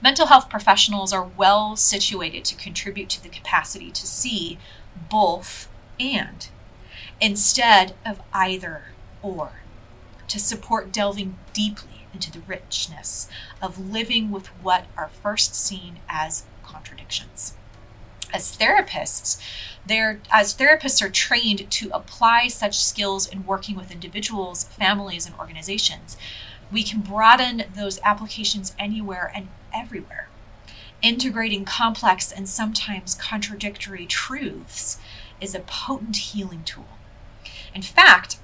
Mental 0.00 0.28
health 0.28 0.48
professionals 0.48 1.12
are 1.12 1.24
well 1.24 1.76
situated 1.76 2.46
to 2.46 2.54
contribute 2.54 3.10
to 3.10 3.22
the 3.22 3.28
capacity 3.28 3.90
to 3.90 4.06
see 4.06 4.58
both 5.10 5.68
and 6.00 6.48
instead 7.20 7.94
of 8.06 8.22
either 8.32 8.84
or, 9.20 9.60
to 10.28 10.40
support 10.40 10.90
delving 10.90 11.36
deeply 11.52 12.06
into 12.14 12.32
the 12.32 12.40
richness 12.40 13.28
of 13.60 13.78
living 13.78 14.30
with 14.30 14.46
what 14.62 14.86
are 14.96 15.10
first 15.10 15.54
seen 15.54 16.00
as 16.08 16.44
contradictions. 16.62 17.52
As 18.32 18.56
therapists, 18.56 19.40
they're, 19.86 20.20
as 20.30 20.54
therapists 20.54 21.02
are 21.02 21.08
trained 21.08 21.70
to 21.70 21.90
apply 21.92 22.48
such 22.48 22.76
skills 22.76 23.26
in 23.26 23.46
working 23.46 23.74
with 23.74 23.90
individuals, 23.90 24.64
families, 24.64 25.26
and 25.26 25.34
organizations, 25.36 26.16
we 26.70 26.82
can 26.82 27.00
broaden 27.00 27.64
those 27.74 27.98
applications 28.04 28.74
anywhere 28.78 29.32
and 29.34 29.48
everywhere. 29.74 30.28
Integrating 31.00 31.64
complex 31.64 32.30
and 32.30 32.48
sometimes 32.48 33.14
contradictory 33.14 34.04
truths 34.04 34.98
is 35.40 35.54
a 35.54 35.60
potent 35.60 36.16
healing 36.16 36.64
tool. 36.64 36.98
In 37.74 37.82
fact, 37.82 38.38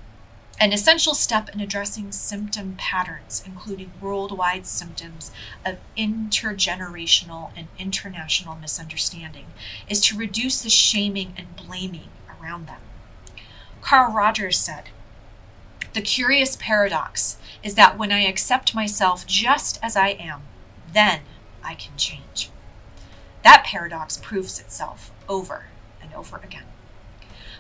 an 0.60 0.72
essential 0.72 1.14
step 1.14 1.48
in 1.48 1.60
addressing 1.60 2.12
symptom 2.12 2.76
patterns, 2.78 3.42
including 3.44 3.92
worldwide 4.00 4.66
symptoms 4.66 5.32
of 5.64 5.78
intergenerational 5.96 7.50
and 7.56 7.66
international 7.78 8.54
misunderstanding, 8.56 9.46
is 9.88 10.00
to 10.00 10.16
reduce 10.16 10.62
the 10.62 10.70
shaming 10.70 11.34
and 11.36 11.56
blaming 11.56 12.08
around 12.40 12.66
them. 12.66 12.80
Carl 13.80 14.12
Rogers 14.12 14.58
said, 14.58 14.90
The 15.92 16.00
curious 16.00 16.56
paradox 16.56 17.36
is 17.62 17.74
that 17.74 17.98
when 17.98 18.12
I 18.12 18.20
accept 18.20 18.74
myself 18.74 19.26
just 19.26 19.78
as 19.82 19.96
I 19.96 20.10
am, 20.10 20.42
then 20.92 21.22
I 21.64 21.74
can 21.74 21.96
change. 21.96 22.50
That 23.42 23.64
paradox 23.64 24.16
proves 24.16 24.60
itself 24.60 25.10
over 25.28 25.66
and 26.00 26.14
over 26.14 26.36
again. 26.38 26.64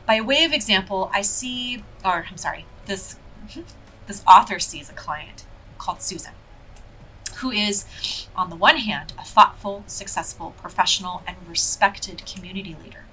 By 0.06 0.20
way 0.20 0.44
of 0.44 0.52
example, 0.52 1.10
I 1.12 1.22
see, 1.22 1.82
or 2.04 2.26
I'm 2.30 2.36
sorry, 2.36 2.66
this 2.86 3.16
this 4.06 4.22
author 4.26 4.58
sees 4.58 4.90
a 4.90 4.94
client 4.94 5.44
called 5.78 6.02
Susan, 6.02 6.32
who 7.36 7.50
is, 7.50 7.86
on 8.36 8.50
the 8.50 8.56
one 8.56 8.76
hand, 8.76 9.12
a 9.18 9.24
thoughtful, 9.24 9.84
successful, 9.86 10.54
professional, 10.58 11.22
and 11.26 11.36
respected 11.48 12.24
community 12.26 12.76
leader, 12.82 13.04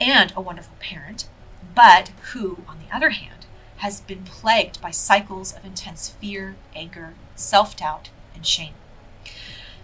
and 0.00 0.32
a 0.36 0.40
wonderful 0.40 0.76
parent, 0.78 1.26
but 1.74 2.10
who, 2.32 2.58
on 2.68 2.78
the 2.78 2.94
other 2.94 3.10
hand, 3.10 3.46
has 3.78 4.00
been 4.00 4.22
plagued 4.22 4.80
by 4.80 4.90
cycles 4.90 5.52
of 5.52 5.64
intense 5.64 6.08
fear, 6.08 6.54
anger, 6.74 7.14
self 7.34 7.76
doubt, 7.76 8.10
and 8.34 8.46
shame. 8.46 8.74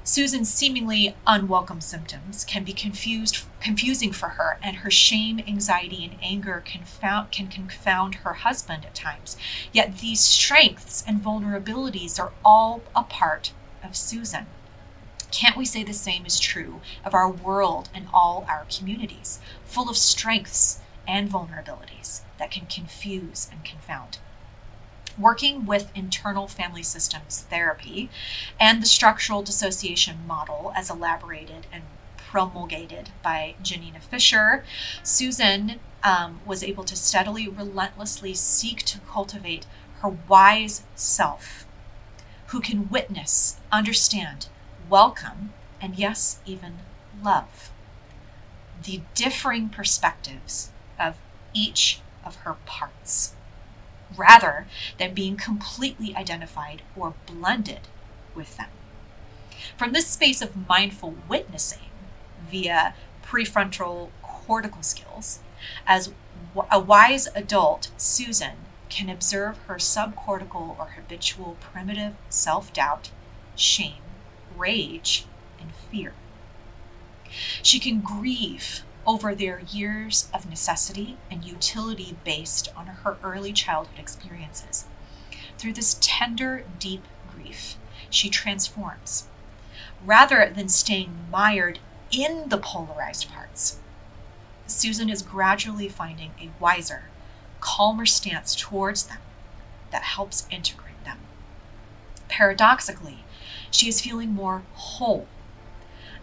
Susan's 0.05 0.53
seemingly 0.53 1.15
unwelcome 1.27 1.81
symptoms 1.81 2.45
can 2.45 2.65
be 2.65 2.73
confused, 2.73 3.45
confusing 3.61 4.13
for 4.13 4.31
her, 4.31 4.59
and 4.63 4.77
her 4.79 4.91
shame, 4.91 5.39
anxiety, 5.47 6.03
and 6.05 6.17
anger 6.23 6.63
confound, 6.65 7.31
can 7.31 7.49
confound 7.49 8.15
her 8.17 8.33
husband 8.33 8.87
at 8.87 8.95
times. 8.95 9.37
Yet 9.73 9.99
these 9.99 10.21
strengths 10.21 11.05
and 11.07 11.21
vulnerabilities 11.23 12.19
are 12.19 12.33
all 12.45 12.83
a 12.95 13.03
part 13.03 13.53
of 13.83 13.97
Susan. 13.97 14.47
Can't 15.31 15.57
we 15.57 15.67
say 15.67 15.85
the 15.85 15.93
same 15.93 16.25
is 16.25 16.41
true 16.41 16.81
of 17.05 17.13
our 17.15 17.31
world 17.31 17.91
and 17.95 18.09
all 18.13 18.47
our 18.49 18.67
communities, 18.71 19.41
full 19.65 19.91
of 19.91 19.97
strengths 19.97 20.81
and 21.07 21.31
vulnerabilities 21.31 22.23
that 22.39 22.51
can 22.51 22.67
confuse 22.67 23.49
and 23.53 23.65
confound? 23.65 24.19
Working 25.19 25.67
with 25.67 25.91
internal 25.95 26.47
family 26.47 26.83
systems 26.83 27.43
therapy 27.51 28.11
and 28.61 28.83
the 28.83 28.87
structural 28.87 29.43
dissociation 29.43 30.27
model 30.27 30.73
as 30.77 30.91
elaborated 30.91 31.67
and 31.73 31.83
promulgated 32.17 33.11
by 33.23 33.55
Janina 33.63 34.01
Fisher, 34.01 34.65
Susan 35.03 35.81
um, 36.03 36.41
was 36.45 36.63
able 36.63 36.85
to 36.85 36.97
steadily, 36.97 37.49
relentlessly 37.49 38.35
seek 38.35 38.85
to 38.85 38.99
cultivate 39.01 39.67
her 40.01 40.11
wise 40.29 40.85
self, 40.95 41.67
who 42.49 42.61
can 42.61 42.89
witness, 42.91 43.59
understand, 43.73 44.47
welcome, 44.89 45.53
and 45.81 45.97
yes, 45.97 46.41
even 46.45 46.81
love 47.23 47.73
the 48.85 49.01
differing 49.15 49.69
perspectives 49.69 50.71
of 50.99 51.17
each 51.53 52.01
of 52.25 52.37
her 52.37 52.55
parts 52.67 53.35
rather 54.17 54.67
than 54.99 55.15
being 55.15 55.37
completely 55.37 56.15
identified 56.15 56.83
or 56.97 57.15
blended 57.27 57.89
with 58.35 58.57
them. 58.57 58.69
From 59.77 59.93
this 59.93 60.09
space 60.09 60.41
of 60.43 60.69
mindful 60.69 61.15
witnessing 61.29 61.91
via 62.51 62.95
prefrontal 63.23 64.11
cortical 64.23 64.83
skills, 64.83 65.41
as 65.87 66.13
a 66.71 66.79
wise 66.79 67.29
adult, 67.35 67.91
Susan 67.97 68.57
can 68.89 69.09
observe 69.09 69.59
her 69.67 69.75
subcortical 69.77 70.79
or 70.79 70.87
habitual 70.97 71.57
primitive 71.61 72.15
self 72.29 72.73
doubt, 72.73 73.11
shame, 73.57 74.03
rage, 74.57 75.27
and 75.61 75.73
fear. 75.91 76.13
She 77.63 77.79
can 77.79 78.01
grieve 78.01 78.85
over 79.09 79.35
their 79.35 79.61
years 79.71 80.29
of 80.35 80.49
necessity 80.49 81.17
and 81.31 81.43
utility 81.43 82.15
based 82.25 82.69
on 82.77 82.87
her 82.87 83.17
early 83.23 83.55
childhood 83.55 83.99
experiences. 83.99 84.85
Through 85.57 85.73
this 85.73 85.97
tender, 86.03 86.65
deep 86.79 87.05
grief, 87.33 87.79
she 88.11 88.29
transforms. 88.29 89.27
Rather 90.05 90.53
than 90.55 90.69
staying 90.69 91.27
mired 91.31 91.79
in 92.11 92.51
the 92.51 92.59
polarized 92.59 93.31
parts, 93.31 93.79
Susan 94.67 95.09
is 95.09 95.23
gradually 95.23 95.89
finding 95.89 96.33
a 96.39 96.51
wiser, 96.61 97.05
calmer 97.61 98.05
stance 98.05 98.55
towards 98.55 99.05
them 99.05 99.21
that 99.91 100.03
helps 100.03 100.47
integrate 100.51 101.03
them. 101.05 101.17
Paradoxically, 102.29 103.25
she 103.71 103.89
is 103.89 104.03
feeling 104.03 104.35
more 104.35 104.65
whole 104.75 105.27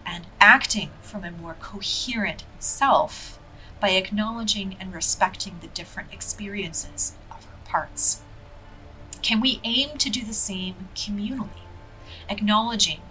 and 0.06 0.28
acting 0.39 0.91
from 1.02 1.24
a 1.24 1.32
more 1.32 1.56
coherent 1.60 2.44
self 2.60 3.39
by 3.80 3.89
acknowledging 3.89 4.78
and 4.80 4.94
respecting 4.94 5.58
the 5.60 5.68
different 5.68 6.13
experiences 6.13 7.13
of 7.32 7.44
her 7.46 7.58
parts. 7.65 8.22
Can 9.22 9.41
we 9.41 9.60
aim 9.63 9.98
to 9.98 10.10
do 10.10 10.24
the 10.24 10.34
same 10.34 10.89
communally, 10.96 11.65
acknowledging 12.30 13.02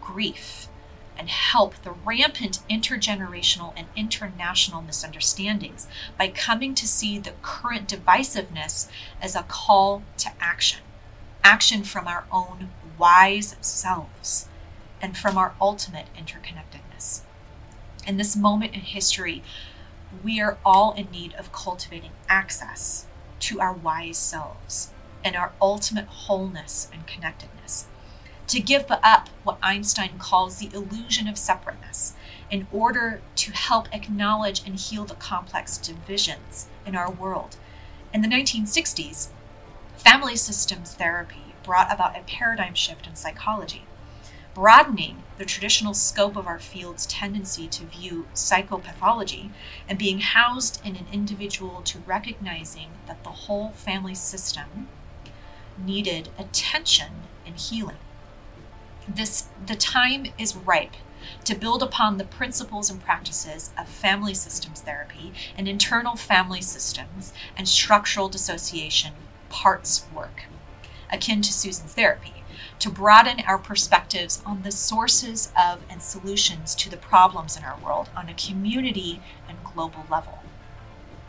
grief 0.00 0.68
and 1.16 1.28
help 1.28 1.74
the 1.82 1.92
rampant 1.92 2.60
intergenerational 2.68 3.72
and 3.76 3.86
international 3.94 4.82
misunderstandings 4.82 5.86
by 6.18 6.28
coming 6.28 6.74
to 6.74 6.88
see 6.88 7.18
the 7.18 7.34
current 7.42 7.88
divisiveness 7.88 8.88
as 9.20 9.36
a 9.36 9.42
call 9.44 10.02
to 10.18 10.30
action, 10.40 10.80
action 11.44 11.84
from 11.84 12.06
our 12.06 12.24
own 12.30 12.70
wise 12.98 13.56
selves 13.60 14.48
and 15.02 15.18
from 15.18 15.36
our 15.36 15.54
ultimate 15.60 16.06
interconnectedness. 16.16 17.20
In 18.06 18.16
this 18.16 18.36
moment 18.36 18.74
in 18.74 18.80
history, 18.80 19.42
we 20.22 20.40
are 20.40 20.58
all 20.64 20.92
in 20.92 21.10
need 21.10 21.34
of 21.34 21.52
cultivating 21.52 22.12
access 22.28 23.06
to 23.40 23.60
our 23.60 23.72
wise 23.72 24.18
selves 24.18 24.90
and 25.24 25.36
our 25.36 25.52
ultimate 25.60 26.06
wholeness 26.06 26.88
and 26.92 27.06
connectedness. 27.06 27.86
To 28.48 28.60
give 28.60 28.86
up 28.90 29.28
what 29.44 29.58
Einstein 29.62 30.18
calls 30.18 30.58
the 30.58 30.70
illusion 30.74 31.26
of 31.26 31.38
separateness 31.38 32.14
in 32.50 32.66
order 32.70 33.22
to 33.36 33.52
help 33.52 33.88
acknowledge 33.94 34.62
and 34.66 34.76
heal 34.76 35.04
the 35.04 35.14
complex 35.14 35.78
divisions 35.78 36.66
in 36.84 36.94
our 36.94 37.10
world. 37.10 37.56
In 38.12 38.20
the 38.20 38.28
1960s, 38.28 39.28
family 39.96 40.36
systems 40.36 40.94
therapy 40.94 41.54
brought 41.62 41.92
about 41.92 42.16
a 42.16 42.22
paradigm 42.24 42.74
shift 42.74 43.06
in 43.06 43.16
psychology, 43.16 43.86
broadening 44.54 45.22
the 45.38 45.44
traditional 45.44 45.94
scope 45.94 46.36
of 46.36 46.46
our 46.46 46.58
field's 46.58 47.06
tendency 47.06 47.66
to 47.68 47.84
view 47.84 48.28
psychopathology 48.34 49.50
and 49.88 49.98
being 49.98 50.20
housed 50.20 50.84
in 50.84 50.96
an 50.96 51.06
individual 51.10 51.80
to 51.82 51.98
recognizing 52.00 52.90
that 53.06 53.22
the 53.24 53.30
whole 53.30 53.72
family 53.72 54.14
system 54.14 54.88
needed 55.78 56.28
attention 56.38 57.12
and 57.46 57.56
healing. 57.56 57.96
This 59.08 59.48
the 59.66 59.74
time 59.74 60.26
is 60.38 60.54
ripe 60.54 60.94
to 61.44 61.54
build 61.54 61.82
upon 61.82 62.18
the 62.18 62.24
principles 62.24 62.90
and 62.90 63.02
practices 63.02 63.72
of 63.78 63.88
family 63.88 64.34
systems 64.34 64.80
therapy 64.80 65.32
and 65.56 65.66
internal 65.66 66.16
family 66.16 66.60
systems 66.60 67.32
and 67.56 67.68
structural 67.68 68.28
dissociation 68.28 69.14
parts 69.48 70.04
work, 70.14 70.44
akin 71.10 71.42
to 71.42 71.52
Susan's 71.52 71.94
therapy, 71.94 72.41
to 72.82 72.90
broaden 72.90 73.38
our 73.46 73.58
perspectives 73.58 74.42
on 74.44 74.60
the 74.62 74.72
sources 74.72 75.52
of 75.56 75.80
and 75.88 76.02
solutions 76.02 76.74
to 76.74 76.90
the 76.90 76.96
problems 76.96 77.56
in 77.56 77.62
our 77.62 77.78
world 77.78 78.10
on 78.16 78.28
a 78.28 78.34
community 78.34 79.22
and 79.48 79.56
global 79.62 80.04
level. 80.10 80.40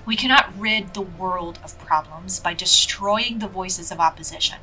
We 0.03 0.15
cannot 0.15 0.57
rid 0.57 0.95
the 0.95 1.01
world 1.01 1.59
of 1.63 1.77
problems 1.77 2.39
by 2.39 2.55
destroying 2.55 3.37
the 3.37 3.47
voices 3.47 3.91
of 3.91 3.99
opposition, 3.99 4.57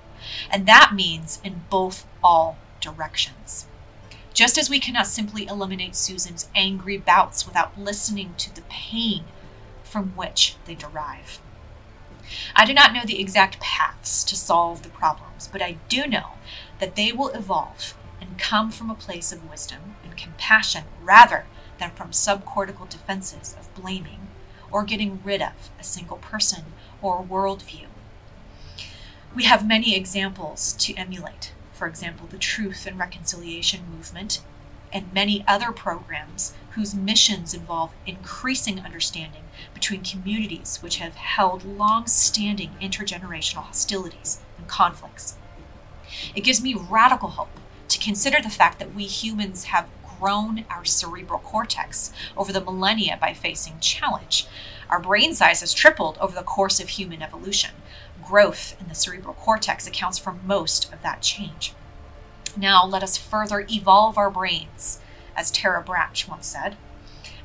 and 0.51 0.67
that 0.67 0.91
means 0.93 1.41
in 1.45 1.63
both 1.71 2.07
all 2.25 2.59
directions. 2.81 3.67
Just 4.35 4.59
as 4.59 4.69
we 4.69 4.81
cannot 4.81 5.07
simply 5.07 5.47
eliminate 5.47 5.95
Susan's 5.95 6.49
angry 6.57 6.99
bouts 6.99 7.47
without 7.47 7.79
listening 7.79 8.35
to 8.39 8.53
the 8.53 8.63
pain 8.63 9.27
from 9.85 10.09
which 10.17 10.57
they 10.65 10.75
derive. 10.75 11.41
I 12.57 12.65
do 12.65 12.75
not 12.75 12.93
know 12.93 13.03
the 13.05 13.21
exact 13.21 13.61
paths 13.61 14.25
to 14.25 14.35
solve 14.35 14.83
the 14.83 14.89
problems, 14.89 15.49
but 15.51 15.63
I 15.63 15.77
do 15.89 16.09
know 16.09 16.31
that 16.81 16.97
they 16.97 17.13
will 17.13 17.29
evolve 17.29 17.97
and 18.21 18.39
come 18.39 18.71
from 18.71 18.91
a 18.91 18.95
place 18.95 19.33
of 19.33 19.49
wisdom 19.49 19.97
and 20.05 20.17
compassion 20.17 20.85
rather 21.03 21.47
than 21.79 21.91
from 21.93 22.11
subcortical 22.11 22.89
defenses 22.89 23.55
of 23.59 23.73
blaming 23.75 24.29
or 24.73 24.85
getting 24.85 25.21
rid 25.23 25.41
of 25.41 25.71
a 25.79 25.85
single 25.85 26.19
person 26.19 26.65
or 27.01 27.23
worldview. 27.23 27.87
We 29.35 29.45
have 29.45 29.67
many 29.67 29.95
examples 29.95 30.75
to 30.81 30.95
emulate 30.95 31.53
for 31.81 31.87
example, 31.87 32.27
the 32.27 32.37
Truth 32.37 32.87
and 32.87 32.99
Reconciliation 32.99 33.91
Movement, 33.91 34.43
and 34.93 35.11
many 35.15 35.43
other 35.49 35.73
programs 35.73 36.53
whose 36.73 36.95
missions 36.95 37.55
involve 37.55 37.95
increasing 38.05 38.81
understanding 38.81 39.45
between 39.73 40.05
communities 40.05 40.83
which 40.83 40.99
have 40.99 41.15
held 41.15 41.65
long 41.65 42.07
standing 42.07 42.77
intergenerational 42.83 43.63
hostilities 43.63 44.41
and 44.59 44.69
conflicts. 44.69 45.39
It 46.35 46.45
gives 46.45 46.63
me 46.63 46.75
radical 46.75 47.31
hope 47.31 47.51
to 47.89 47.99
consider 47.99 48.41
the 48.41 48.51
fact 48.51 48.79
that 48.79 48.95
we 48.95 49.05
humans 49.05 49.65
have 49.65 49.89
grown 50.19 50.67
our 50.69 50.85
cerebral 50.85 51.41
cortex 51.41 52.13
over 52.37 52.53
the 52.53 52.61
millennia 52.61 53.17
by 53.21 53.33
facing 53.33 53.81
challenge. 53.81 54.47
Our 54.91 55.01
brain 55.01 55.35
size 55.35 55.61
has 55.61 55.73
tripled 55.73 56.19
over 56.19 56.35
the 56.35 56.43
course 56.43 56.79
of 56.79 56.91
human 56.91 57.23
evolution, 57.23 57.71
growth 58.23 58.77
in 58.81 58.89
the 58.89 58.95
cerebral 58.95 59.35
cortex 59.35 59.87
accounts 59.87 60.19
for 60.19 60.33
most 60.45 60.93
of 60.93 61.03
that 61.03 61.23
change. 61.23 61.73
Now 62.57 62.85
let 62.85 63.03
us 63.03 63.17
further 63.17 63.67
evolve 63.71 64.19
our 64.19 64.31
brains, 64.31 65.01
as 65.37 65.51
Tara 65.51 65.83
Brach 65.83 66.29
once 66.29 66.47
said, 66.47 66.77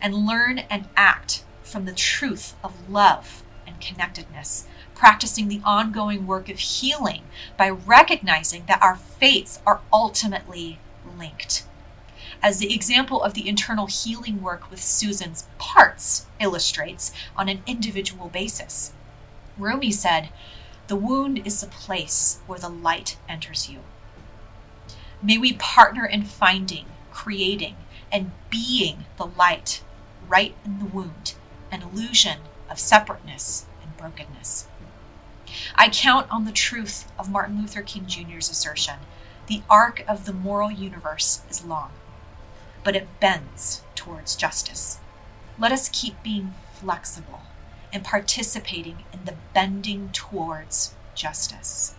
and 0.01 0.25
learn 0.25 0.60
and 0.60 0.89
act 0.97 1.43
from 1.63 1.86
the 1.86 1.93
truth 1.93 2.56
of 2.63 2.89
love 2.89 3.43
and 3.75 3.81
connectedness, 3.81 4.65
practicing 4.93 5.47
the 5.47 5.61
ongoing 5.65 6.25
work 6.25 6.49
of 6.49 6.59
healing 6.59 7.23
by 7.57 7.69
recognizing 7.69 8.65
that 8.67 8.81
our 8.81 8.95
fates 8.95 9.59
are 9.65 9.81
ultimately 9.91 10.79
linked. 11.17 11.65
As 12.41 12.59
the 12.59 12.73
example 12.73 13.21
of 13.21 13.33
the 13.33 13.47
internal 13.47 13.88
healing 13.88 14.41
work 14.41 14.69
with 14.69 14.81
Susan's 14.81 15.47
parts 15.57 16.25
illustrates 16.39 17.11
on 17.35 17.49
an 17.49 17.63
individual 17.65 18.29
basis. 18.29 18.93
Rumi 19.57 19.91
said, 19.91 20.29
the 20.88 20.95
wound 20.95 21.45
is 21.45 21.61
the 21.61 21.67
place 21.67 22.39
where 22.45 22.59
the 22.59 22.69
light 22.69 23.17
enters 23.27 23.69
you. 23.69 23.79
May 25.21 25.38
we 25.38 25.53
partner 25.53 26.05
in 26.05 26.23
finding, 26.23 26.85
creating, 27.11 27.75
and 28.11 28.31
being 28.49 29.05
the 29.17 29.25
light 29.25 29.81
right 30.27 30.53
in 30.63 30.77
the 30.77 30.85
wound, 30.85 31.33
an 31.71 31.81
illusion 31.81 32.39
of 32.69 32.80
separateness 32.80 33.65
and 33.82 33.97
brokenness. 33.97 34.67
I 35.75 35.89
count 35.89 36.28
on 36.32 36.45
the 36.45 36.51
truth 36.51 37.12
of 37.19 37.30
Martin 37.30 37.62
Luther 37.62 37.82
King 37.82 38.06
Jr.'s 38.08 38.49
assertion 38.49 38.99
the 39.47 39.62
arc 39.69 40.04
of 40.08 40.25
the 40.25 40.34
moral 40.34 40.71
universe 40.71 41.41
is 41.49 41.63
long, 41.63 41.91
but 42.84 42.95
it 42.95 43.19
bends 43.19 43.84
towards 43.95 44.36
justice. 44.36 44.99
Let 45.60 45.71
us 45.71 45.89
keep 45.89 46.21
being 46.23 46.56
flexible 46.73 47.43
and 47.93 48.04
participating 48.04 49.04
in 49.13 49.25
the 49.25 49.36
bending 49.54 50.10
towards 50.12 50.95
justice. 51.13 51.93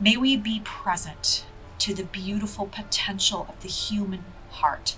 May 0.00 0.16
we 0.16 0.36
be 0.36 0.60
present 0.64 1.46
to 1.78 1.94
the 1.94 2.04
beautiful 2.04 2.66
potential 2.66 3.46
of 3.48 3.60
the 3.60 3.68
human 3.68 4.24
heart 4.50 4.96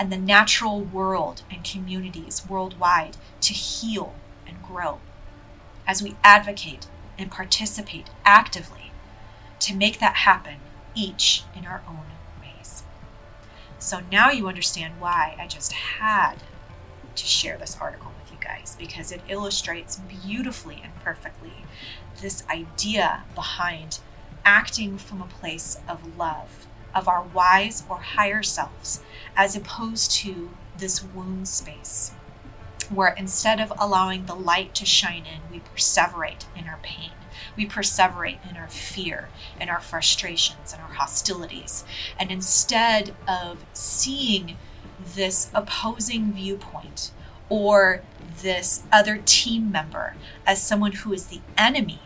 and 0.00 0.10
the 0.10 0.16
natural 0.16 0.80
world 0.80 1.42
and 1.50 1.62
communities 1.62 2.48
worldwide 2.48 3.18
to 3.42 3.52
heal 3.52 4.14
and 4.46 4.56
grow 4.62 4.98
as 5.86 6.02
we 6.02 6.16
advocate 6.24 6.86
and 7.18 7.30
participate 7.30 8.08
actively 8.24 8.92
to 9.58 9.76
make 9.76 10.00
that 10.00 10.16
happen, 10.16 10.56
each 10.94 11.44
in 11.54 11.66
our 11.66 11.82
own 11.86 12.06
ways. 12.40 12.84
So 13.78 14.00
now 14.10 14.30
you 14.30 14.48
understand 14.48 14.98
why 14.98 15.36
I 15.38 15.46
just 15.46 15.72
had 15.72 16.36
to 17.14 17.24
share 17.26 17.58
this 17.58 17.76
article 17.78 18.10
with 18.22 18.32
you 18.32 18.38
guys 18.42 18.76
because 18.78 19.12
it 19.12 19.20
illustrates 19.28 19.96
beautifully 19.96 20.80
and 20.82 20.94
perfectly 21.04 21.66
this 22.22 22.42
idea 22.48 23.24
behind 23.34 23.98
acting 24.46 24.96
from 24.96 25.20
a 25.20 25.26
place 25.26 25.76
of 25.86 26.16
love 26.16 26.66
of 26.94 27.08
our 27.08 27.22
wise 27.22 27.84
or 27.88 27.98
higher 27.98 28.42
selves 28.42 29.00
as 29.36 29.56
opposed 29.56 30.10
to 30.10 30.50
this 30.76 31.02
wound 31.02 31.48
space 31.48 32.12
where 32.90 33.14
instead 33.16 33.60
of 33.60 33.72
allowing 33.78 34.26
the 34.26 34.34
light 34.34 34.74
to 34.74 34.84
shine 34.84 35.24
in, 35.24 35.40
we 35.50 35.60
perseverate 35.60 36.46
in 36.56 36.66
our 36.66 36.80
pain. 36.82 37.12
We 37.56 37.66
perseverate 37.66 38.38
in 38.50 38.56
our 38.56 38.68
fear, 38.68 39.30
in 39.60 39.68
our 39.68 39.80
frustrations, 39.80 40.72
and 40.72 40.82
our 40.82 40.88
hostilities. 40.88 41.84
And 42.18 42.32
instead 42.32 43.14
of 43.28 43.64
seeing 43.72 44.56
this 44.98 45.50
opposing 45.54 46.32
viewpoint 46.32 47.12
or 47.48 48.02
this 48.42 48.84
other 48.92 49.18
team 49.24 49.70
member 49.70 50.16
as 50.46 50.62
someone 50.62 50.92
who 50.92 51.12
is 51.12 51.26
the 51.26 51.40
enemy. 51.56 52.00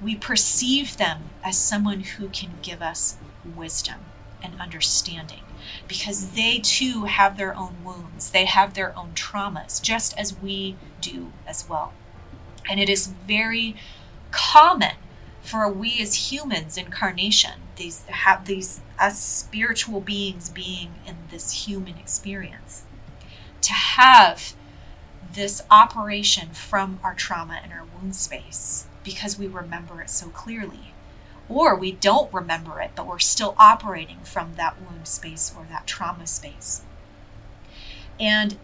We 0.00 0.14
perceive 0.14 0.96
them 0.96 1.30
as 1.42 1.58
someone 1.58 2.00
who 2.00 2.28
can 2.28 2.58
give 2.62 2.82
us 2.82 3.16
wisdom 3.46 4.00
and 4.42 4.60
understanding 4.60 5.42
because 5.88 6.30
they 6.32 6.58
too 6.58 7.04
have 7.04 7.36
their 7.36 7.56
own 7.56 7.76
wounds, 7.84 8.30
they 8.30 8.44
have 8.44 8.74
their 8.74 8.96
own 8.96 9.12
traumas, 9.14 9.80
just 9.80 10.16
as 10.18 10.38
we 10.40 10.76
do 11.00 11.32
as 11.46 11.68
well. 11.68 11.92
And 12.68 12.80
it 12.80 12.88
is 12.88 13.06
very 13.06 13.76
common 14.30 14.96
for 15.40 15.68
we 15.68 16.00
as 16.00 16.32
humans 16.32 16.76
incarnation 16.76 17.52
these 17.76 18.04
have 18.06 18.46
these 18.46 18.80
us 18.98 19.20
spiritual 19.20 20.00
beings 20.00 20.48
being 20.48 20.94
in 21.06 21.16
this 21.30 21.66
human 21.66 21.96
experience 21.98 22.84
to 23.60 23.72
have 23.72 24.54
this 25.34 25.62
operation 25.70 26.48
from 26.50 26.98
our 27.04 27.14
trauma 27.14 27.60
and 27.62 27.72
our 27.72 27.84
wound 27.84 28.16
space 28.16 28.86
because 29.04 29.38
we 29.38 29.46
remember 29.46 30.00
it 30.00 30.10
so 30.10 30.28
clearly. 30.30 30.92
Or 31.48 31.76
we 31.76 31.92
don't 31.92 32.32
remember 32.32 32.80
it, 32.80 32.92
but 32.96 33.06
we're 33.06 33.18
still 33.18 33.54
operating 33.58 34.20
from 34.24 34.54
that 34.54 34.80
wound 34.80 35.06
space 35.06 35.52
or 35.56 35.66
that 35.70 35.86
trauma 35.86 36.26
space. 36.26 36.82
And 38.18 38.58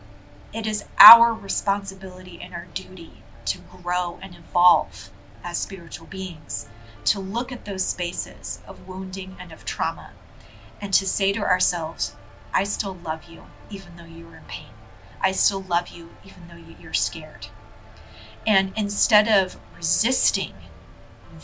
it 0.52 0.66
is 0.66 0.84
our 0.98 1.32
responsibility 1.32 2.40
and 2.40 2.54
our 2.54 2.66
duty 2.74 3.22
to 3.46 3.58
grow 3.58 4.18
and 4.22 4.34
evolve 4.34 5.10
as 5.44 5.58
spiritual 5.58 6.06
beings, 6.06 6.68
to 7.04 7.20
look 7.20 7.50
at 7.52 7.64
those 7.64 7.86
spaces 7.86 8.60
of 8.66 8.86
wounding 8.86 9.36
and 9.40 9.52
of 9.52 9.64
trauma, 9.64 10.10
and 10.80 10.92
to 10.94 11.06
say 11.06 11.32
to 11.32 11.40
ourselves, 11.40 12.14
I 12.52 12.64
still 12.64 12.94
love 12.94 13.24
you, 13.24 13.44
even 13.70 13.96
though 13.96 14.04
you 14.04 14.28
are 14.28 14.36
in 14.36 14.44
pain. 14.44 14.68
I 15.20 15.32
still 15.32 15.62
love 15.62 15.88
you 15.88 16.10
even 16.24 16.48
though 16.48 16.56
you're 16.80 16.92
scared. 16.92 17.46
And 18.46 18.72
instead 18.76 19.28
of 19.28 19.58
resisting 19.74 20.54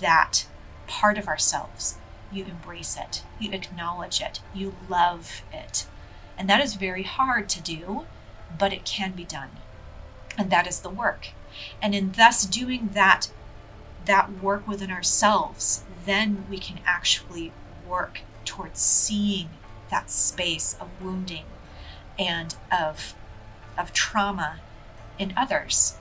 that 0.00 0.46
part 0.88 1.18
of 1.18 1.28
ourselves, 1.28 1.98
you 2.32 2.44
embrace 2.44 2.96
it, 2.96 3.22
you 3.38 3.52
acknowledge 3.52 4.20
it, 4.20 4.40
you 4.52 4.74
love 4.88 5.42
it. 5.52 5.86
And 6.36 6.48
that 6.48 6.60
is 6.60 6.74
very 6.74 7.04
hard 7.04 7.48
to 7.50 7.62
do, 7.62 8.06
but 8.58 8.72
it 8.72 8.84
can 8.84 9.12
be 9.12 9.24
done. 9.24 9.50
And 10.36 10.50
that 10.50 10.66
is 10.66 10.80
the 10.80 10.90
work. 10.90 11.28
And 11.80 11.94
in 11.94 12.12
thus 12.12 12.44
doing 12.44 12.90
that 12.94 13.28
that 14.04 14.42
work 14.42 14.66
within 14.66 14.90
ourselves, 14.90 15.84
then 16.06 16.46
we 16.48 16.58
can 16.58 16.80
actually 16.86 17.52
work 17.86 18.22
towards 18.44 18.80
seeing 18.80 19.50
that 19.90 20.10
space 20.10 20.76
of 20.80 20.88
wounding 21.02 21.44
and 22.18 22.54
of 22.70 23.14
of 23.76 23.92
trauma 23.92 24.60
in 25.18 25.34
others. 25.36 25.96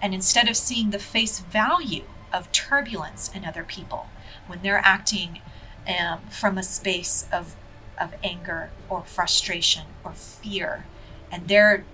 And 0.00 0.12
instead 0.14 0.48
of 0.48 0.56
seeing 0.56 0.90
the 0.90 0.98
face 0.98 1.38
value 1.38 2.04
of 2.32 2.50
turbulence 2.50 3.30
in 3.34 3.44
other 3.44 3.62
people 3.62 4.08
when 4.46 4.60
they're 4.62 4.82
acting 4.84 5.40
um, 5.86 6.20
from 6.30 6.58
a 6.58 6.62
space 6.62 7.26
of 7.32 7.56
of 8.00 8.14
anger 8.24 8.70
or 8.88 9.02
frustration 9.02 9.84
or 10.04 10.12
fear, 10.12 10.86
and 11.30 11.46
they're 11.46 11.84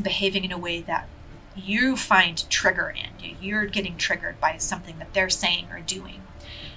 behaving 0.00 0.44
in 0.44 0.52
a 0.52 0.58
way 0.58 0.80
that 0.82 1.08
you 1.56 1.96
find 1.96 2.48
trigger 2.50 2.94
in. 2.94 3.36
You're 3.40 3.66
getting 3.66 3.96
triggered 3.96 4.40
by 4.40 4.56
something 4.58 4.98
that 4.98 5.14
they're 5.14 5.30
saying 5.30 5.68
or 5.70 5.80
doing. 5.80 6.22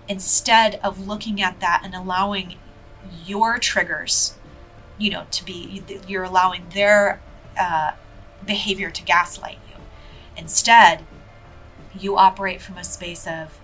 Instead 0.07 0.79
of 0.83 1.07
looking 1.07 1.41
at 1.41 1.59
that 1.59 1.81
and 1.83 1.93
allowing 1.95 2.55
your 3.25 3.57
triggers, 3.57 4.37
you 4.97 5.09
know, 5.09 5.25
to 5.31 5.43
be, 5.43 5.83
you're 6.07 6.23
allowing 6.23 6.65
their 6.73 7.19
uh, 7.59 7.91
behavior 8.45 8.91
to 8.91 9.03
gaslight 9.03 9.57
you. 9.69 9.75
Instead, 10.37 11.03
you 11.97 12.17
operate 12.17 12.61
from 12.61 12.77
a 12.77 12.83
space 12.83 13.25
of 13.25 13.59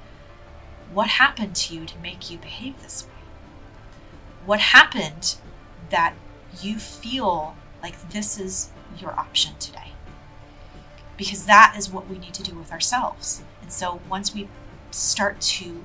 what 0.94 1.08
happened 1.08 1.56
to 1.56 1.76
you 1.76 1.86
to 1.86 1.98
make 2.00 2.30
you 2.30 2.38
behave 2.38 2.82
this 2.82 3.06
way? 3.06 3.14
What 4.46 4.60
happened 4.60 5.36
that 5.90 6.14
you 6.62 6.78
feel 6.78 7.56
like 7.82 8.10
this 8.10 8.40
is 8.40 8.70
your 9.00 9.18
option 9.20 9.54
today? 9.60 9.92
Because 11.18 11.46
that 11.46 11.76
is 11.78 11.90
what 11.90 12.10
we 12.10 12.18
need 12.18 12.34
to 12.36 12.44
do 12.44 12.56
with 12.56 12.72
ourselves. 12.72 13.44
And 13.62 13.72
so 13.72 14.02
once 14.10 14.34
we 14.34 14.48
start 14.92 15.42
to 15.42 15.82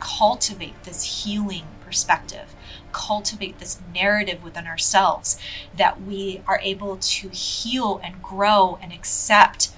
cultivate 0.00 0.82
this 0.84 1.24
healing 1.24 1.64
perspective, 1.84 2.54
cultivate 2.90 3.58
this 3.58 3.80
narrative 3.94 4.42
within 4.42 4.66
ourselves, 4.66 5.38
that 5.76 6.02
we 6.02 6.42
are 6.46 6.60
able 6.62 6.96
to 6.96 7.28
heal 7.28 8.00
and 8.02 8.22
grow 8.22 8.78
and 8.82 8.92
accept 8.92 9.70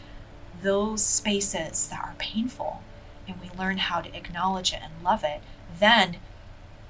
those 0.62 1.04
spaces 1.04 1.88
that 1.88 2.00
are 2.00 2.14
painful 2.18 2.82
and 3.26 3.40
we 3.40 3.50
learn 3.58 3.78
how 3.78 4.00
to 4.00 4.16
acknowledge 4.16 4.72
it 4.72 4.80
and 4.82 5.02
love 5.02 5.24
it, 5.24 5.42
then 5.78 6.16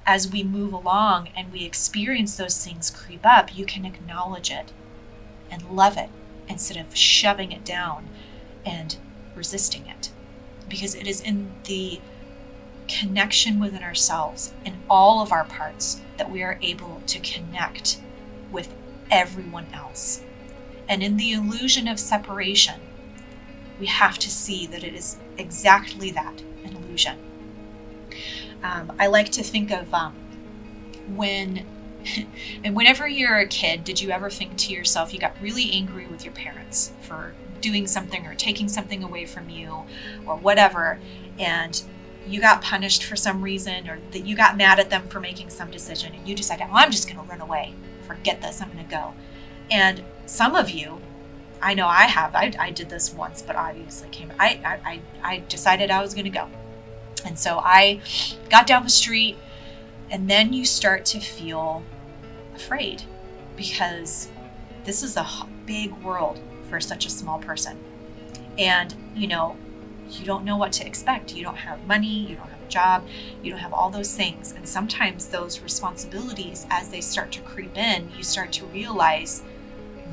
as 0.06 0.30
we 0.30 0.42
move 0.42 0.72
along 0.72 1.28
and 1.36 1.50
we 1.50 1.64
experience 1.64 2.36
those 2.36 2.62
things 2.62 2.90
creep 2.90 3.24
up, 3.24 3.56
you 3.56 3.64
can 3.64 3.84
acknowledge 3.84 4.50
it 4.50 4.72
and 5.50 5.62
love 5.70 5.96
it 5.96 6.10
instead 6.48 6.76
of 6.76 6.94
shoving 6.94 7.52
it 7.52 7.64
down 7.64 8.10
and 8.66 8.96
resisting 9.34 9.86
it. 9.86 10.10
Because 10.68 10.94
it 10.94 11.06
is 11.06 11.20
in 11.20 11.54
the 11.64 12.00
connection 12.88 13.58
within 13.58 13.82
ourselves, 13.82 14.52
in 14.64 14.78
all 14.88 15.22
of 15.22 15.32
our 15.32 15.44
parts, 15.44 16.02
that 16.16 16.30
we 16.30 16.42
are 16.42 16.58
able 16.62 17.02
to 17.06 17.18
connect 17.18 17.98
with 18.50 18.74
everyone 19.10 19.66
else. 19.72 20.22
And 20.88 21.02
in 21.02 21.16
the 21.16 21.32
illusion 21.32 21.88
of 21.88 21.98
separation, 21.98 22.80
we 23.78 23.86
have 23.86 24.18
to 24.18 24.30
see 24.30 24.66
that 24.66 24.84
it 24.84 24.94
is 24.94 25.16
exactly 25.38 26.10
that 26.12 26.42
an 26.64 26.76
illusion. 26.76 27.18
Um, 28.62 28.92
I 28.98 29.08
like 29.08 29.30
to 29.32 29.42
think 29.42 29.70
of 29.70 29.92
um, 29.92 30.14
when, 31.08 31.66
and 32.64 32.74
whenever 32.74 33.06
you're 33.06 33.38
a 33.38 33.46
kid, 33.46 33.84
did 33.84 34.00
you 34.00 34.10
ever 34.10 34.30
think 34.30 34.56
to 34.58 34.72
yourself, 34.72 35.12
you 35.12 35.20
got 35.20 35.34
really 35.40 35.70
angry 35.72 36.06
with 36.06 36.24
your 36.24 36.34
parents 36.34 36.92
for 37.02 37.34
doing 37.60 37.86
something 37.86 38.26
or 38.26 38.34
taking 38.34 38.68
something 38.68 39.02
away 39.02 39.26
from 39.26 39.48
you 39.48 39.84
or 40.26 40.36
whatever, 40.36 40.98
and 41.38 41.82
you 42.26 42.40
got 42.40 42.62
punished 42.62 43.04
for 43.04 43.16
some 43.16 43.42
reason 43.42 43.88
or 43.88 43.98
that 44.12 44.20
you 44.20 44.34
got 44.34 44.56
mad 44.56 44.78
at 44.78 44.90
them 44.90 45.06
for 45.08 45.20
making 45.20 45.50
some 45.50 45.70
decision 45.70 46.14
and 46.14 46.26
you 46.26 46.34
decided, 46.34 46.66
oh, 46.70 46.74
I'm 46.74 46.90
just 46.90 47.06
going 47.06 47.18
to 47.22 47.30
run 47.30 47.40
away. 47.40 47.74
Forget 48.06 48.40
this. 48.40 48.62
I'm 48.62 48.70
going 48.72 48.84
to 48.84 48.90
go. 48.90 49.14
And 49.70 50.02
some 50.26 50.54
of 50.54 50.70
you 50.70 51.00
I 51.62 51.74
know 51.74 51.86
I 51.86 52.04
have. 52.04 52.34
I, 52.34 52.52
I 52.58 52.70
did 52.70 52.88
this 52.88 53.12
once, 53.12 53.42
but 53.42 53.56
obviously 53.56 54.08
came. 54.08 54.32
I 54.38 54.80
I, 54.84 55.00
I 55.22 55.38
decided 55.48 55.90
I 55.90 56.02
was 56.02 56.14
going 56.14 56.24
to 56.24 56.30
go, 56.30 56.48
and 57.24 57.38
so 57.38 57.58
I 57.58 58.00
got 58.50 58.66
down 58.66 58.84
the 58.84 58.90
street, 58.90 59.38
and 60.10 60.28
then 60.28 60.52
you 60.52 60.64
start 60.64 61.04
to 61.06 61.20
feel 61.20 61.82
afraid 62.54 63.02
because 63.56 64.28
this 64.84 65.02
is 65.02 65.16
a 65.16 65.26
big 65.66 65.92
world 66.02 66.40
for 66.68 66.80
such 66.80 67.06
a 67.06 67.10
small 67.10 67.38
person, 67.38 67.78
and 68.58 68.94
you 69.14 69.26
know 69.26 69.56
you 70.10 70.26
don't 70.26 70.44
know 70.44 70.56
what 70.56 70.72
to 70.72 70.86
expect. 70.86 71.34
You 71.34 71.42
don't 71.44 71.56
have 71.56 71.86
money. 71.86 72.06
You 72.06 72.36
don't 72.36 72.48
have 72.48 72.62
a 72.62 72.68
job. 72.68 73.06
You 73.42 73.50
don't 73.50 73.60
have 73.60 73.72
all 73.72 73.90
those 73.90 74.14
things, 74.14 74.52
and 74.56 74.68
sometimes 74.68 75.28
those 75.28 75.60
responsibilities, 75.60 76.66
as 76.70 76.90
they 76.90 77.00
start 77.00 77.32
to 77.32 77.40
creep 77.40 77.76
in, 77.78 78.10
you 78.16 78.22
start 78.22 78.52
to 78.52 78.66
realize 78.66 79.42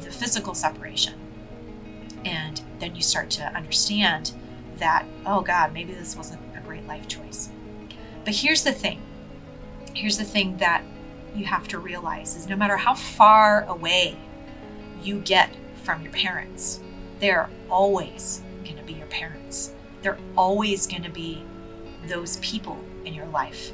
the 0.02 0.12
physical 0.12 0.54
separation 0.54 1.14
and 2.26 2.62
then 2.80 2.96
you 2.96 3.02
start 3.02 3.30
to 3.32 3.56
understand 3.56 4.32
that, 4.78 5.06
oh 5.26 5.42
God, 5.42 5.74
maybe 5.74 5.94
this 5.94 6.16
wasn't 6.16 6.42
a 6.56 6.62
great 6.62 6.86
life 6.88 7.08
choice. 7.08 7.50
But 8.24 8.36
here's 8.36 8.64
the 8.64 8.72
thing 8.72 9.02
here's 9.94 10.18
the 10.18 10.24
thing 10.24 10.58
that 10.58 10.84
you 11.36 11.46
have 11.46 11.68
to 11.68 11.80
realize 11.80 12.36
is 12.36 12.48
no 12.48 12.56
matter 12.56 12.78
how 12.78 12.94
far 12.94 13.66
away 13.66 14.18
you 15.04 15.20
get 15.20 15.50
from 15.84 16.02
your 16.02 16.12
parents, 16.12 16.82
they're 17.20 17.50
always 17.70 18.42
going 18.64 18.78
to 18.78 18.84
be 18.84 18.94
your 18.94 19.08
parents. 19.08 19.74
They're 20.02 20.20
always 20.38 20.88
going 20.88 21.04
to 21.04 21.10
be 21.10 21.44
those 22.08 22.38
people 22.38 22.78
in 23.06 23.14
your 23.14 23.28
life. 23.28 23.74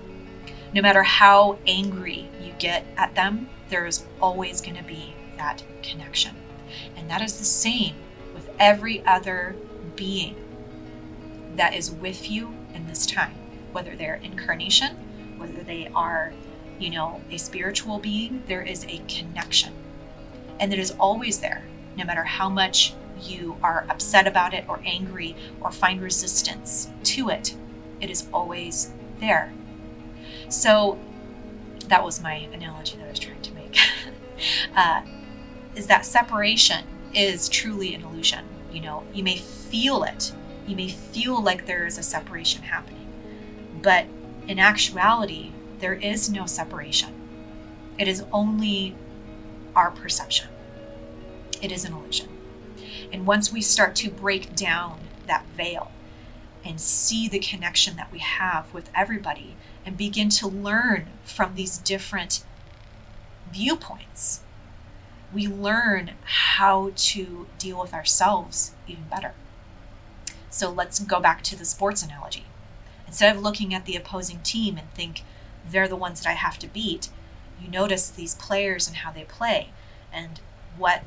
No 0.74 0.82
matter 0.82 1.04
how 1.04 1.60
angry 1.66 2.30
you 2.42 2.54
get 2.60 2.86
at 2.98 3.16
them, 3.16 3.50
there 3.70 3.86
is 3.86 4.06
always 4.22 4.62
going 4.62 4.78
to 4.78 4.84
be 4.84 5.14
that 5.38 5.64
connection. 5.82 6.36
And 6.96 7.10
that 7.10 7.22
is 7.22 7.38
the 7.38 7.46
same 7.46 7.96
every 8.60 9.06
other 9.06 9.56
being 9.96 10.36
that 11.56 11.74
is 11.74 11.92
with 11.92 12.30
you 12.30 12.56
in 12.74 12.88
this 12.88 13.06
time, 13.06 13.36
whether 13.72 13.96
they're 13.96 14.20
incarnation, 14.24 14.98
whether 15.38 15.64
they 15.64 15.90
are, 15.96 16.34
you 16.80 16.90
know, 16.90 17.22
a 17.32 17.38
spiritual 17.38 18.00
being, 18.00 18.44
there 18.48 18.62
is 18.62 18.86
a 18.86 19.02
connection. 19.08 19.74
And 20.60 20.74
it 20.74 20.80
is 20.80 20.92
always 20.92 21.40
there, 21.40 21.64
no 21.96 22.06
matter 22.06 22.24
how 22.24 22.50
much 22.50 22.94
you 23.24 23.58
are 23.64 23.86
upset 23.90 24.28
about 24.28 24.54
it 24.54 24.66
or 24.68 24.80
angry 24.86 25.36
or 25.62 25.72
find 25.72 26.02
resistance 26.02 26.90
to 27.04 27.30
it, 27.30 27.56
it 28.00 28.10
is 28.10 28.28
always 28.32 28.94
there. 29.20 29.54
So 30.50 31.00
that 31.88 32.04
was 32.04 32.22
my 32.22 32.48
analogy 32.54 32.98
that 32.98 33.06
I 33.06 33.10
was 33.10 33.20
trying 33.20 33.42
to 33.42 33.54
make. 33.54 33.78
uh, 34.76 35.02
is 35.76 35.88
that 35.88 36.06
separation 36.06 36.86
is 37.18 37.50
truly 37.50 37.96
an 37.96 38.04
illusion. 38.04 38.46
You 38.72 38.82
know, 38.82 39.04
you 39.12 39.24
may 39.24 39.38
feel 39.38 40.04
it. 40.04 40.32
You 40.68 40.76
may 40.76 40.90
feel 40.90 41.42
like 41.42 41.66
there 41.66 41.88
is 41.88 41.98
a 41.98 42.04
separation 42.04 42.62
happening. 42.62 43.08
But 43.82 44.06
in 44.48 44.60
actuality, 44.60 45.52
there 45.80 45.96
is 45.96 46.30
no 46.30 46.46
separation. 46.46 47.10
It 47.98 48.08
is 48.08 48.24
only 48.32 48.96
our 49.76 49.90
perception. 49.90 50.48
It 51.62 51.72
is 51.72 51.86
an 51.86 51.94
illusion. 51.94 52.30
And 53.12 53.26
once 53.26 53.52
we 53.52 53.62
start 53.62 53.96
to 53.96 54.12
break 54.12 54.54
down 54.56 55.10
that 55.26 55.46
veil 55.56 55.92
and 56.64 56.80
see 56.80 57.28
the 57.28 57.40
connection 57.40 57.96
that 57.96 58.12
we 58.12 58.20
have 58.20 58.72
with 58.74 58.92
everybody 58.94 59.58
and 59.86 59.98
begin 59.98 60.30
to 60.30 60.48
learn 60.48 61.14
from 61.24 61.56
these 61.56 61.78
different 61.80 62.44
viewpoints, 63.50 64.44
we 65.34 65.48
learn 65.48 66.12
how 66.24 66.92
to 66.96 67.48
deal 67.58 67.80
with 67.80 67.94
ourselves 67.94 68.72
even 68.88 69.04
better. 69.04 69.34
So 70.50 70.72
let's 70.72 71.00
go 71.00 71.20
back 71.20 71.44
to 71.44 71.56
the 71.58 71.66
sports 71.66 72.02
analogy. 72.02 72.46
Instead 73.06 73.36
of 73.36 73.42
looking 73.42 73.74
at 73.74 73.86
the 73.86 73.96
opposing 73.96 74.40
team 74.40 74.78
and 74.78 74.92
think 74.94 75.24
they're 75.70 75.88
the 75.88 75.96
ones 75.96 76.22
that 76.22 76.30
I 76.30 76.34
have 76.34 76.58
to 76.60 76.68
beat, 76.68 77.10
you 77.62 77.70
notice 77.70 78.10
these 78.10 78.36
players 78.36 78.88
and 78.88 78.98
how 78.98 79.12
they 79.12 79.24
play 79.24 79.70
and 80.12 80.40
what 80.78 81.04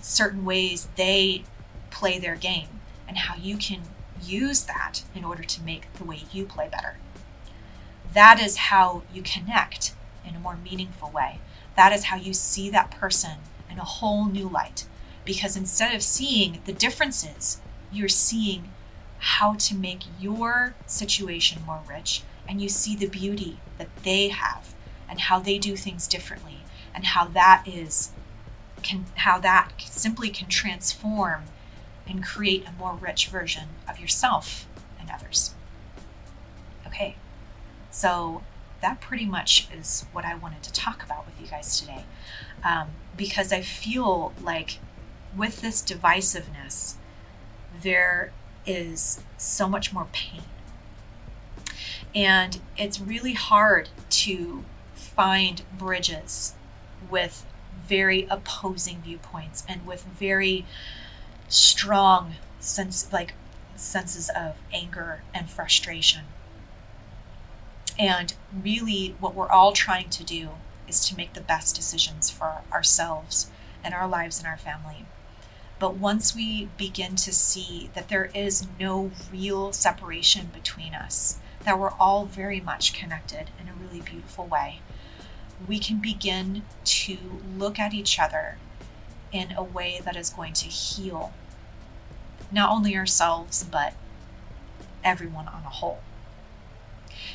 certain 0.00 0.44
ways 0.44 0.88
they 0.96 1.44
play 1.90 2.18
their 2.18 2.36
game 2.36 2.68
and 3.06 3.18
how 3.18 3.34
you 3.36 3.56
can 3.56 3.82
use 4.22 4.64
that 4.64 5.02
in 5.14 5.24
order 5.24 5.42
to 5.42 5.62
make 5.62 5.92
the 5.94 6.04
way 6.04 6.22
you 6.32 6.44
play 6.44 6.68
better. 6.68 6.96
That 8.12 8.40
is 8.40 8.56
how 8.56 9.02
you 9.12 9.22
connect 9.22 9.94
in 10.26 10.34
a 10.34 10.40
more 10.40 10.56
meaningful 10.56 11.10
way. 11.10 11.40
That 11.76 11.92
is 11.92 12.04
how 12.04 12.16
you 12.16 12.34
see 12.34 12.70
that 12.70 12.90
person 12.90 13.38
in 13.70 13.78
a 13.78 13.84
whole 13.84 14.26
new 14.26 14.48
light. 14.48 14.86
Because 15.24 15.56
instead 15.56 15.94
of 15.94 16.02
seeing 16.02 16.60
the 16.64 16.72
differences 16.72 17.60
you're 17.92 18.08
seeing 18.08 18.70
how 19.18 19.54
to 19.54 19.74
make 19.74 20.02
your 20.18 20.74
situation 20.86 21.62
more 21.66 21.80
rich 21.88 22.22
and 22.48 22.60
you 22.60 22.68
see 22.68 22.96
the 22.96 23.06
beauty 23.06 23.58
that 23.78 23.88
they 24.02 24.28
have 24.28 24.74
and 25.08 25.20
how 25.20 25.38
they 25.38 25.58
do 25.58 25.76
things 25.76 26.06
differently 26.06 26.60
and 26.94 27.06
how 27.06 27.26
that 27.26 27.62
is 27.66 28.10
can 28.82 29.04
how 29.16 29.38
that 29.38 29.70
simply 29.78 30.30
can 30.30 30.48
transform 30.48 31.44
and 32.06 32.24
create 32.24 32.66
a 32.66 32.72
more 32.72 32.94
rich 32.94 33.28
version 33.28 33.68
of 33.88 34.00
yourself 34.00 34.66
and 34.98 35.10
others. 35.10 35.54
Okay. 36.86 37.16
So 37.90 38.42
that 38.82 39.00
pretty 39.00 39.26
much 39.26 39.68
is 39.72 40.06
what 40.12 40.24
I 40.24 40.34
wanted 40.34 40.62
to 40.62 40.72
talk 40.72 41.02
about 41.02 41.26
with 41.26 41.40
you 41.40 41.46
guys 41.46 41.80
today. 41.80 42.04
Um, 42.64 42.88
because 43.16 43.52
I 43.52 43.60
feel 43.60 44.32
like 44.42 44.78
with 45.36 45.60
this 45.60 45.82
divisiveness, 45.82 46.94
there 47.82 48.32
is 48.66 49.20
so 49.36 49.68
much 49.68 49.92
more 49.92 50.06
pain. 50.12 50.42
And 52.14 52.60
it's 52.76 53.00
really 53.00 53.34
hard 53.34 53.88
to 54.10 54.64
find 54.94 55.62
bridges 55.78 56.54
with 57.10 57.46
very 57.86 58.26
opposing 58.30 59.00
viewpoints 59.02 59.64
and 59.68 59.86
with 59.86 60.04
very 60.04 60.64
strong 61.48 62.34
sense 62.60 63.12
like 63.12 63.34
senses 63.76 64.30
of 64.36 64.56
anger 64.72 65.22
and 65.34 65.48
frustration. 65.48 66.22
And 68.00 68.32
really 68.64 69.14
what 69.20 69.34
we're 69.34 69.50
all 69.50 69.74
trying 69.74 70.08
to 70.08 70.24
do 70.24 70.52
is 70.88 71.06
to 71.06 71.16
make 71.16 71.34
the 71.34 71.42
best 71.42 71.76
decisions 71.76 72.30
for 72.30 72.62
ourselves 72.72 73.50
and 73.84 73.92
our 73.92 74.08
lives 74.08 74.38
and 74.38 74.46
our 74.46 74.56
family. 74.56 75.04
But 75.78 75.96
once 75.96 76.34
we 76.34 76.70
begin 76.78 77.14
to 77.16 77.32
see 77.32 77.90
that 77.94 78.08
there 78.08 78.30
is 78.34 78.66
no 78.78 79.10
real 79.30 79.74
separation 79.74 80.46
between 80.46 80.94
us, 80.94 81.40
that 81.64 81.78
we're 81.78 81.92
all 82.00 82.24
very 82.24 82.58
much 82.58 82.94
connected 82.94 83.50
in 83.60 83.68
a 83.68 83.74
really 83.74 84.00
beautiful 84.00 84.46
way, 84.46 84.80
we 85.68 85.78
can 85.78 86.00
begin 86.00 86.62
to 86.84 87.18
look 87.58 87.78
at 87.78 87.92
each 87.92 88.18
other 88.18 88.56
in 89.30 89.52
a 89.52 89.62
way 89.62 90.00
that 90.02 90.16
is 90.16 90.30
going 90.30 90.54
to 90.54 90.68
heal 90.68 91.34
not 92.50 92.70
only 92.70 92.96
ourselves, 92.96 93.62
but 93.62 93.92
everyone 95.04 95.48
on 95.48 95.64
a 95.66 95.70
whole. 95.70 96.00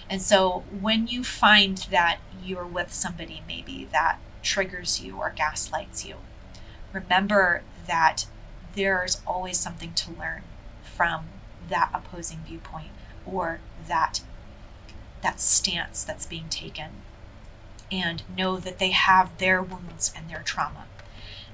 And 0.10 0.22
so 0.22 0.66
when 0.70 1.08
you 1.08 1.24
find 1.24 1.78
that 1.89 2.20
you're 2.43 2.66
with 2.68 2.93
somebody 2.93 3.43
maybe 3.48 3.86
that 3.91 4.20
triggers 4.41 5.02
you 5.02 5.18
or 5.18 5.32
gaslights 5.36 6.06
you, 6.06 6.18
remember 6.91 7.64
that 7.88 8.26
there's 8.76 9.22
always 9.26 9.60
something 9.60 9.93
to 9.93 10.12
learn 10.12 10.43
from 10.82 11.30
that 11.70 11.89
opposing 11.93 12.39
viewpoint 12.46 12.91
or 13.26 13.60
that 13.88 14.22
that 15.22 15.39
stance 15.39 16.04
that's 16.04 16.26
being 16.26 16.50
taken. 16.50 17.02
And 17.91 18.24
know 18.36 18.58
that 18.60 18.80
they 18.80 18.91
have 18.91 19.38
their 19.38 19.62
wounds 19.62 20.12
and 20.16 20.30
their 20.30 20.43
trauma. 20.43 20.88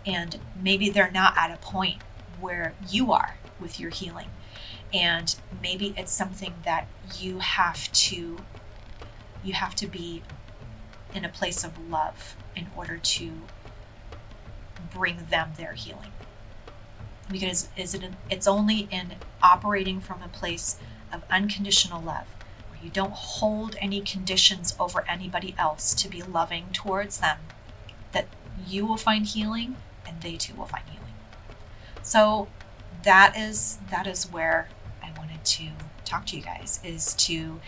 And 0.06 0.40
maybe 0.56 0.90
they're 0.90 1.12
not 1.12 1.38
at 1.38 1.52
a 1.52 1.58
point 1.58 2.02
where 2.40 2.74
you 2.90 3.12
are 3.12 3.38
with 3.60 3.80
your 3.80 3.92
healing 3.92 4.32
and 4.94 5.36
maybe 5.62 5.94
it's 5.98 6.12
something 6.12 6.56
that 6.64 6.88
you 7.18 7.40
have 7.40 7.92
to 7.94 8.46
you 9.44 9.54
have 9.54 9.76
to 9.76 9.88
be 9.88 10.24
in 11.14 11.26
a 11.26 11.30
place 11.30 11.64
of 11.64 11.78
love 11.78 12.38
in 12.56 12.70
order 12.76 12.98
to 12.98 13.50
bring 14.94 15.26
them 15.30 15.54
their 15.58 15.74
healing. 15.74 16.12
Because 17.30 17.70
is 17.76 17.94
it 17.94 18.04
it's 18.30 18.48
only 18.48 18.82
in 18.92 19.16
operating 19.42 20.00
from 20.00 20.22
a 20.22 20.28
place 20.28 20.78
of 21.12 21.24
unconditional 21.32 22.02
love 22.02 22.28
where 22.70 22.80
you 22.80 22.90
don't 22.90 23.14
hold 23.14 23.76
any 23.82 24.02
conditions 24.02 24.76
over 24.80 25.08
anybody 25.10 25.56
else 25.58 25.94
to 25.96 26.10
be 26.10 26.22
loving 26.22 26.70
towards 26.72 27.20
them 27.20 27.38
that 28.12 28.28
you 28.68 28.86
will 28.86 28.98
find 28.98 29.26
healing 29.28 29.78
and 30.06 30.22
they 30.22 30.36
too 30.38 30.56
will 30.56 30.66
find 30.66 30.88
healing. 30.90 31.16
So 32.02 32.50
that 33.04 33.38
is 33.38 33.80
that 33.90 34.08
is 34.08 34.30
where 34.30 34.72
to 35.44 35.68
talk 36.06 36.26
to 36.28 36.38
you 36.38 36.44
guys 36.44 36.80
is 36.84 37.14
to 37.16 37.60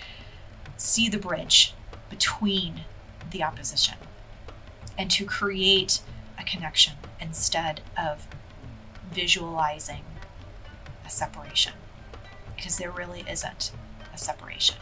see 0.78 1.10
the 1.10 1.18
bridge 1.18 1.74
between 2.10 2.86
the 3.32 3.44
opposition 3.44 3.96
and 4.98 5.10
to 5.12 5.26
create 5.26 6.02
a 6.38 6.44
connection 6.44 6.94
instead 7.20 7.82
of 7.98 8.28
visualizing 9.12 10.04
a 11.06 11.10
separation 11.10 11.74
because 12.56 12.78
there 12.78 12.92
really 12.92 13.26
isn't 13.30 13.72
a 14.14 14.18
separation. 14.18 14.78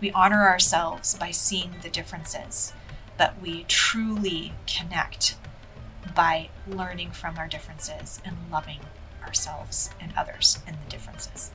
We 0.00 0.10
honor 0.12 0.46
ourselves 0.46 1.14
by 1.14 1.30
seeing 1.30 1.74
the 1.82 1.90
differences, 1.90 2.72
but 3.16 3.40
we 3.40 3.64
truly 3.64 4.54
connect 4.66 5.36
by 6.14 6.48
learning 6.66 7.12
from 7.12 7.38
our 7.38 7.46
differences 7.46 8.20
and 8.24 8.36
loving 8.50 8.80
ourselves 9.22 9.90
and 10.00 10.12
others 10.16 10.62
in 10.66 10.74
the 10.80 10.90
differences. 10.90 11.52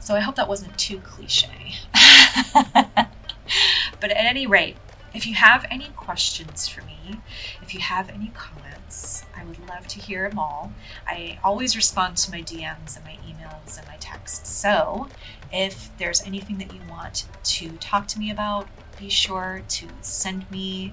So 0.00 0.14
I 0.14 0.20
hope 0.20 0.36
that 0.36 0.48
wasn't 0.48 0.76
too 0.78 0.98
cliche. 1.00 1.74
but 2.74 4.10
at 4.10 4.16
any 4.16 4.46
rate, 4.46 4.76
if 5.12 5.26
you 5.26 5.34
have 5.34 5.66
any 5.70 5.88
questions 5.96 6.68
for 6.68 6.82
me, 6.84 7.20
if 7.62 7.74
you 7.74 7.80
have 7.80 8.08
any 8.10 8.30
comments, 8.34 9.24
I 9.36 9.44
would 9.44 9.58
love 9.68 9.86
to 9.88 10.00
hear 10.00 10.28
them 10.28 10.38
all. 10.38 10.72
I 11.06 11.38
always 11.42 11.74
respond 11.74 12.16
to 12.18 12.30
my 12.30 12.42
DMs 12.42 12.96
and 12.96 13.04
my 13.04 13.18
emails 13.26 13.76
and 13.76 13.86
my 13.88 13.96
texts. 13.98 14.48
So 14.48 15.08
if 15.52 15.90
there's 15.98 16.22
anything 16.22 16.58
that 16.58 16.72
you 16.72 16.80
want 16.88 17.26
to 17.44 17.70
talk 17.78 18.06
to 18.08 18.18
me 18.18 18.30
about, 18.30 18.68
be 18.98 19.08
sure 19.08 19.62
to 19.68 19.88
send 20.00 20.48
me 20.50 20.92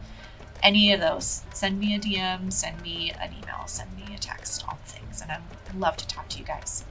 any 0.64 0.92
of 0.94 1.00
those. 1.00 1.44
Send 1.54 1.80
me 1.80 1.96
a 1.96 2.00
DM, 2.00 2.52
send 2.52 2.82
me 2.82 3.12
an 3.22 3.32
email, 3.34 3.68
send 3.68 3.96
me 3.96 4.16
a 4.16 4.18
text, 4.18 4.66
all 4.68 4.80
the 4.84 4.92
things. 4.92 5.22
And 5.22 5.32
I'd 5.32 5.42
love 5.78 5.98
to 5.98 6.08
talk 6.08 6.28
to 6.30 6.40
you 6.40 6.46
guys. 6.46 6.84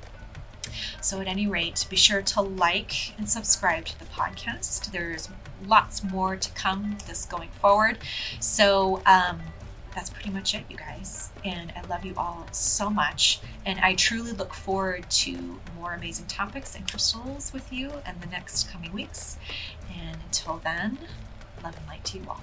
So, 1.00 1.20
at 1.20 1.26
any 1.26 1.46
rate, 1.46 1.86
be 1.88 1.96
sure 1.96 2.22
to 2.22 2.40
like 2.40 3.18
and 3.18 3.28
subscribe 3.28 3.84
to 3.86 3.98
the 3.98 4.06
podcast. 4.06 4.90
There's 4.90 5.28
lots 5.66 6.04
more 6.04 6.36
to 6.36 6.50
come 6.52 6.98
this 7.06 7.26
going 7.26 7.50
forward. 7.60 7.98
So, 8.40 9.02
um, 9.06 9.40
that's 9.96 10.10
pretty 10.10 10.28
much 10.28 10.54
it, 10.54 10.64
you 10.68 10.76
guys. 10.76 11.30
And 11.44 11.72
I 11.74 11.80
love 11.86 12.04
you 12.04 12.12
all 12.18 12.46
so 12.52 12.90
much. 12.90 13.40
And 13.64 13.80
I 13.80 13.94
truly 13.94 14.32
look 14.32 14.52
forward 14.52 15.08
to 15.10 15.58
more 15.74 15.94
amazing 15.94 16.26
topics 16.26 16.76
and 16.76 16.88
crystals 16.88 17.52
with 17.52 17.72
you 17.72 17.90
in 18.06 18.20
the 18.20 18.26
next 18.26 18.70
coming 18.70 18.92
weeks. 18.92 19.38
And 19.96 20.18
until 20.26 20.58
then, 20.62 20.98
love 21.64 21.74
and 21.78 21.86
light 21.86 22.04
to 22.04 22.18
you 22.18 22.26
all. 22.28 22.42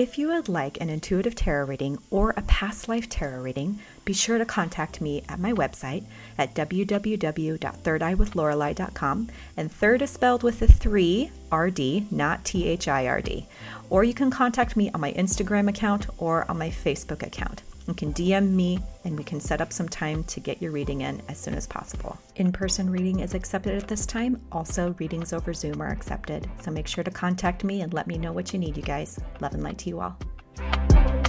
If 0.00 0.16
you 0.16 0.28
would 0.28 0.48
like 0.48 0.80
an 0.80 0.88
intuitive 0.88 1.34
tarot 1.34 1.66
reading 1.66 1.98
or 2.10 2.30
a 2.30 2.40
past 2.40 2.88
life 2.88 3.06
tarot 3.06 3.42
reading, 3.42 3.80
be 4.06 4.14
sure 4.14 4.38
to 4.38 4.46
contact 4.46 5.02
me 5.02 5.22
at 5.28 5.38
my 5.38 5.52
website 5.52 6.04
at 6.38 6.54
www.thirdeyewithlorelei.com. 6.54 9.28
And 9.58 9.70
third 9.70 10.00
is 10.00 10.08
spelled 10.08 10.42
with 10.42 10.62
a 10.62 10.66
3 10.66 11.30
RD, 11.52 12.10
not 12.10 12.46
T 12.46 12.66
H 12.66 12.88
I 12.88 13.08
R 13.08 13.20
D. 13.20 13.46
Or 13.90 14.02
you 14.02 14.14
can 14.14 14.30
contact 14.30 14.74
me 14.74 14.90
on 14.94 15.02
my 15.02 15.12
Instagram 15.12 15.68
account 15.68 16.06
or 16.16 16.50
on 16.50 16.56
my 16.56 16.70
Facebook 16.70 17.22
account. 17.22 17.62
You 17.90 17.96
can 17.96 18.14
DM 18.14 18.52
me 18.52 18.78
and 19.04 19.18
we 19.18 19.24
can 19.24 19.40
set 19.40 19.60
up 19.60 19.72
some 19.72 19.88
time 19.88 20.22
to 20.24 20.38
get 20.38 20.62
your 20.62 20.70
reading 20.70 21.00
in 21.00 21.20
as 21.28 21.38
soon 21.38 21.54
as 21.54 21.66
possible. 21.66 22.16
In 22.36 22.52
person 22.52 22.88
reading 22.88 23.18
is 23.18 23.34
accepted 23.34 23.74
at 23.74 23.88
this 23.88 24.06
time. 24.06 24.40
Also, 24.52 24.94
readings 25.00 25.32
over 25.32 25.52
Zoom 25.52 25.82
are 25.82 25.88
accepted. 25.88 26.48
So 26.62 26.70
make 26.70 26.86
sure 26.86 27.02
to 27.02 27.10
contact 27.10 27.64
me 27.64 27.80
and 27.80 27.92
let 27.92 28.06
me 28.06 28.16
know 28.16 28.32
what 28.32 28.52
you 28.52 28.60
need, 28.60 28.76
you 28.76 28.84
guys. 28.84 29.18
Love 29.40 29.54
and 29.54 29.64
light 29.64 29.78
to 29.78 29.88
you 29.88 30.00
all. 30.00 31.19